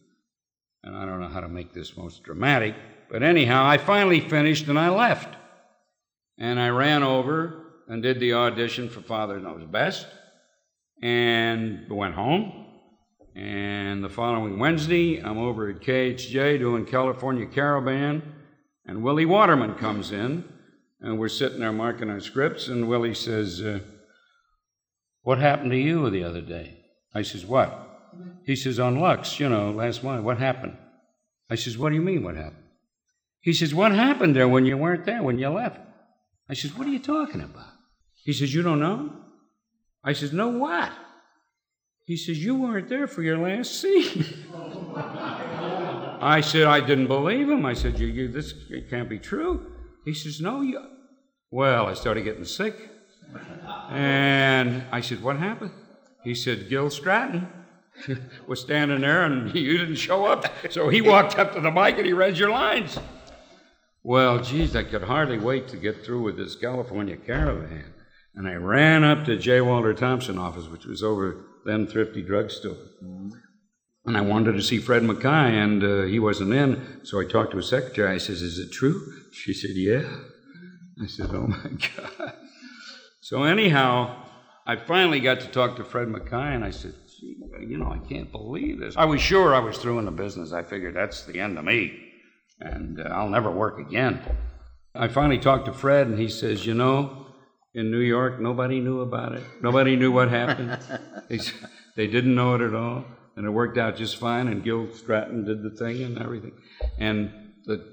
and 0.83 0.97
I 0.97 1.07
don't 1.07 1.21
know 1.21 1.29
how 1.29 1.41
to 1.41 1.49
make 1.49 1.73
this 1.73 1.97
most 1.97 2.23
dramatic, 2.23 2.75
but 3.11 3.23
anyhow, 3.23 3.67
I 3.67 3.79
finally 3.79 4.21
finished 4.21 4.69
and 4.69 4.79
I 4.79 4.91
left. 4.91 5.35
And 6.39 6.61
I 6.61 6.69
ran 6.69 7.03
over 7.03 7.65
and 7.89 8.03
did 8.03 8.21
the 8.21 8.35
audition 8.35 8.89
for 8.89 9.01
Father 9.01 9.41
Knows 9.41 9.65
Best 9.65 10.07
and 11.03 11.91
went 11.91 12.15
home. 12.15 12.67
And 13.39 14.03
the 14.03 14.09
following 14.09 14.59
Wednesday, 14.59 15.21
I'm 15.23 15.39
over 15.39 15.71
at 15.71 15.81
KHJ 15.81 16.59
doing 16.59 16.85
California 16.85 17.47
Caravan, 17.47 18.21
and 18.85 19.01
Willie 19.01 19.27
Waterman 19.27 19.77
comes 19.77 20.11
in, 20.11 20.43
and 21.01 21.21
we're 21.21 21.29
sitting 21.29 21.61
there 21.61 21.71
marking 21.71 22.11
our 22.11 22.19
scripts, 22.19 22.67
and 22.67 22.89
Willie 22.89 23.15
says, 23.15 23.63
uh, 23.63 23.79
What 25.23 25.39
happened 25.39 25.71
to 25.71 25.77
you 25.77 26.11
the 26.11 26.25
other 26.25 26.41
day? 26.41 26.81
I 27.15 27.23
says, 27.23 27.47
What? 27.47 28.11
He 28.45 28.57
says, 28.57 28.81
On 28.81 28.99
Lux, 28.99 29.39
you 29.39 29.49
know, 29.49 29.71
last 29.71 30.03
month, 30.03 30.25
what 30.25 30.39
happened? 30.39 30.77
I 31.49 31.55
says, 31.55 31.79
What 31.79 31.91
do 31.91 31.95
you 31.95 32.03
mean, 32.03 32.25
what 32.25 32.35
happened? 32.35 32.65
He 33.41 33.53
says, 33.53 33.73
What 33.73 33.93
happened 33.93 34.35
there 34.35 34.49
when 34.49 34.67
you 34.67 34.77
weren't 34.77 35.05
there, 35.05 35.23
when 35.23 35.39
you 35.39 35.49
left? 35.49 35.79
I 36.49 36.55
says, 36.55 36.75
What 36.75 36.89
are 36.89 36.93
you 36.93 36.99
talking 36.99 37.43
about? 37.43 37.71
He 38.25 38.33
says, 38.33 38.53
You 38.53 38.63
don't 38.63 38.81
know? 38.81 39.13
I 40.03 40.13
says, 40.13 40.33
No, 40.33 40.49
what? 40.49 40.91
He 42.09 42.17
says, 42.17 42.43
You 42.43 42.55
weren't 42.55 42.89
there 42.89 43.07
for 43.07 43.23
your 43.23 43.37
last 43.37 43.83
scene. 43.83 44.25
I 44.97 46.41
said, 46.43 46.65
I 46.65 46.81
didn't 46.81 47.07
believe 47.07 47.51
him. 47.51 47.67
I 47.67 47.75
said, 47.75 47.99
you, 47.99 48.07
you, 48.07 48.29
This 48.29 48.55
can't 48.89 49.11
be 49.11 49.19
true. 49.19 49.71
He 50.07 50.15
says, 50.15 50.41
No, 50.41 50.63
you. 50.63 50.83
Well, 51.51 51.87
I 51.87 51.93
started 51.93 52.23
getting 52.23 52.47
sick. 52.47 52.75
And 53.91 54.85
I 54.91 55.03
said, 55.03 55.23
What 55.23 55.37
happened? 55.37 55.73
He 56.25 56.35
said, 56.35 56.71
Gil 56.71 56.89
Stratton 56.89 57.47
was 58.47 58.63
standing 58.63 59.03
there 59.03 59.25
and 59.25 59.55
you 59.55 59.77
didn't 59.77 59.97
show 59.97 60.25
up. 60.25 60.47
So 60.71 60.89
he 60.89 61.03
walked 61.03 61.39
up 61.39 61.53
to 61.57 61.61
the 61.61 61.71
mic 61.71 61.99
and 61.99 62.07
he 62.07 62.15
read 62.15 62.39
your 62.39 62.51
lines. 62.51 62.99
Well, 64.03 64.39
geez, 64.39 64.75
I 64.75 64.85
could 64.85 65.03
hardly 65.03 65.39
wait 65.39 65.69
to 65.69 65.77
get 65.77 66.07
through 66.07 66.23
with 66.23 66.39
this 66.39 66.57
California 66.57 67.19
caravan. 67.19 67.93
And 68.35 68.49
I 68.49 68.55
ran 68.55 69.05
up 69.05 69.27
to 69.27 69.37
J. 69.37 69.61
Walter 69.61 69.93
Thompson 69.93 70.39
office, 70.39 70.69
which 70.69 70.87
was 70.87 71.03
over 71.03 71.48
then 71.65 71.87
Thrifty 71.87 72.23
Drugstore. 72.23 72.77
And 74.05 74.17
I 74.17 74.23
wanted 74.23 74.53
to 74.53 74.63
see 74.63 74.79
Fred 74.79 75.03
MacKaye, 75.03 75.53
and 75.53 75.85
uh, 75.85 76.03
he 76.03 76.19
wasn't 76.19 76.55
in. 76.55 77.01
So 77.05 77.21
I 77.21 77.25
talked 77.25 77.51
to 77.51 77.59
his 77.59 77.69
secretary. 77.69 78.15
I 78.15 78.19
says, 78.19 78.41
Is 78.41 78.59
it 78.59 78.73
true? 78.73 79.01
She 79.33 79.53
said, 79.53 79.73
Yeah. 79.75 80.09
I 81.03 81.07
said, 81.07 81.31
Oh 81.33 81.47
my 81.47 81.59
God. 81.97 82.33
So, 83.21 83.43
anyhow, 83.43 84.25
I 84.67 84.77
finally 84.77 85.21
got 85.21 85.41
to 85.41 85.49
talk 85.49 85.77
to 85.77 85.85
Fred 85.85 86.09
MacKaye, 86.09 86.55
and 86.55 86.65
I 86.65 86.71
said, 86.71 86.95
Gee, 87.21 87.37
You 87.67 87.77
know, 87.77 87.93
I 87.93 87.99
can't 88.09 88.33
believe 88.33 88.81
this. 88.81 88.97
I 88.97 89.05
was 89.05 89.21
sure 89.21 89.55
I 89.55 89.59
was 89.59 89.77
through 89.77 89.99
in 89.99 90.07
the 90.07 90.11
business. 90.11 90.53
I 90.53 90.63
figured 90.63 90.97
that's 90.97 91.25
the 91.27 91.39
end 91.41 91.59
of 91.59 91.65
me, 91.65 91.99
and 92.61 92.99
uh, 93.01 93.11
I'll 93.13 93.29
never 93.29 93.51
work 93.51 93.79
again. 93.79 94.23
I 94.95 95.09
finally 95.09 95.39
talked 95.39 95.67
to 95.67 95.73
Fred, 95.75 96.07
and 96.07 96.19
he 96.19 96.31
says, 96.31 96.65
You 96.65 96.73
know, 96.73 97.28
in 97.79 97.93
New 97.93 98.01
York, 98.01 98.41
nobody 98.41 98.81
knew 98.81 99.01
about 99.03 99.35
it. 99.35 99.45
Nobody 99.63 99.95
knew 99.95 100.11
what 100.11 100.29
happened. 100.29 100.77
they, 101.29 101.39
they 101.95 102.09
didn't 102.09 102.35
know 102.35 102.57
it 102.57 102.61
at 102.61 102.75
all. 102.75 103.05
And 103.37 103.47
it 103.47 103.51
worked 103.51 103.79
out 103.79 103.97
just 103.97 104.17
fine, 104.17 104.49
and 104.49 104.65
Gil 104.65 104.93
Stratton 104.93 105.45
did 105.45 105.63
the 105.63 105.71
thing 105.71 106.03
and 106.03 106.19
everything. 106.19 106.53
And 106.99 107.31
the 107.67 107.87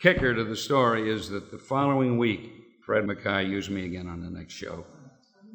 kicker 0.00 0.34
to 0.34 0.42
the 0.42 0.56
story 0.56 1.08
is 1.08 1.28
that 1.28 1.52
the 1.52 1.58
following 1.58 2.18
week, 2.18 2.50
Fred 2.84 3.04
MacKaye 3.04 3.48
used 3.48 3.70
me 3.70 3.86
again 3.86 4.08
on 4.08 4.20
the 4.20 4.30
next 4.30 4.54
show, 4.54 4.84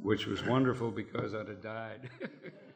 which 0.02 0.28
was 0.28 0.42
wonderful 0.46 0.90
because 0.90 1.36
I'd 1.36 1.50
have 1.50 1.62
died. 1.62 2.10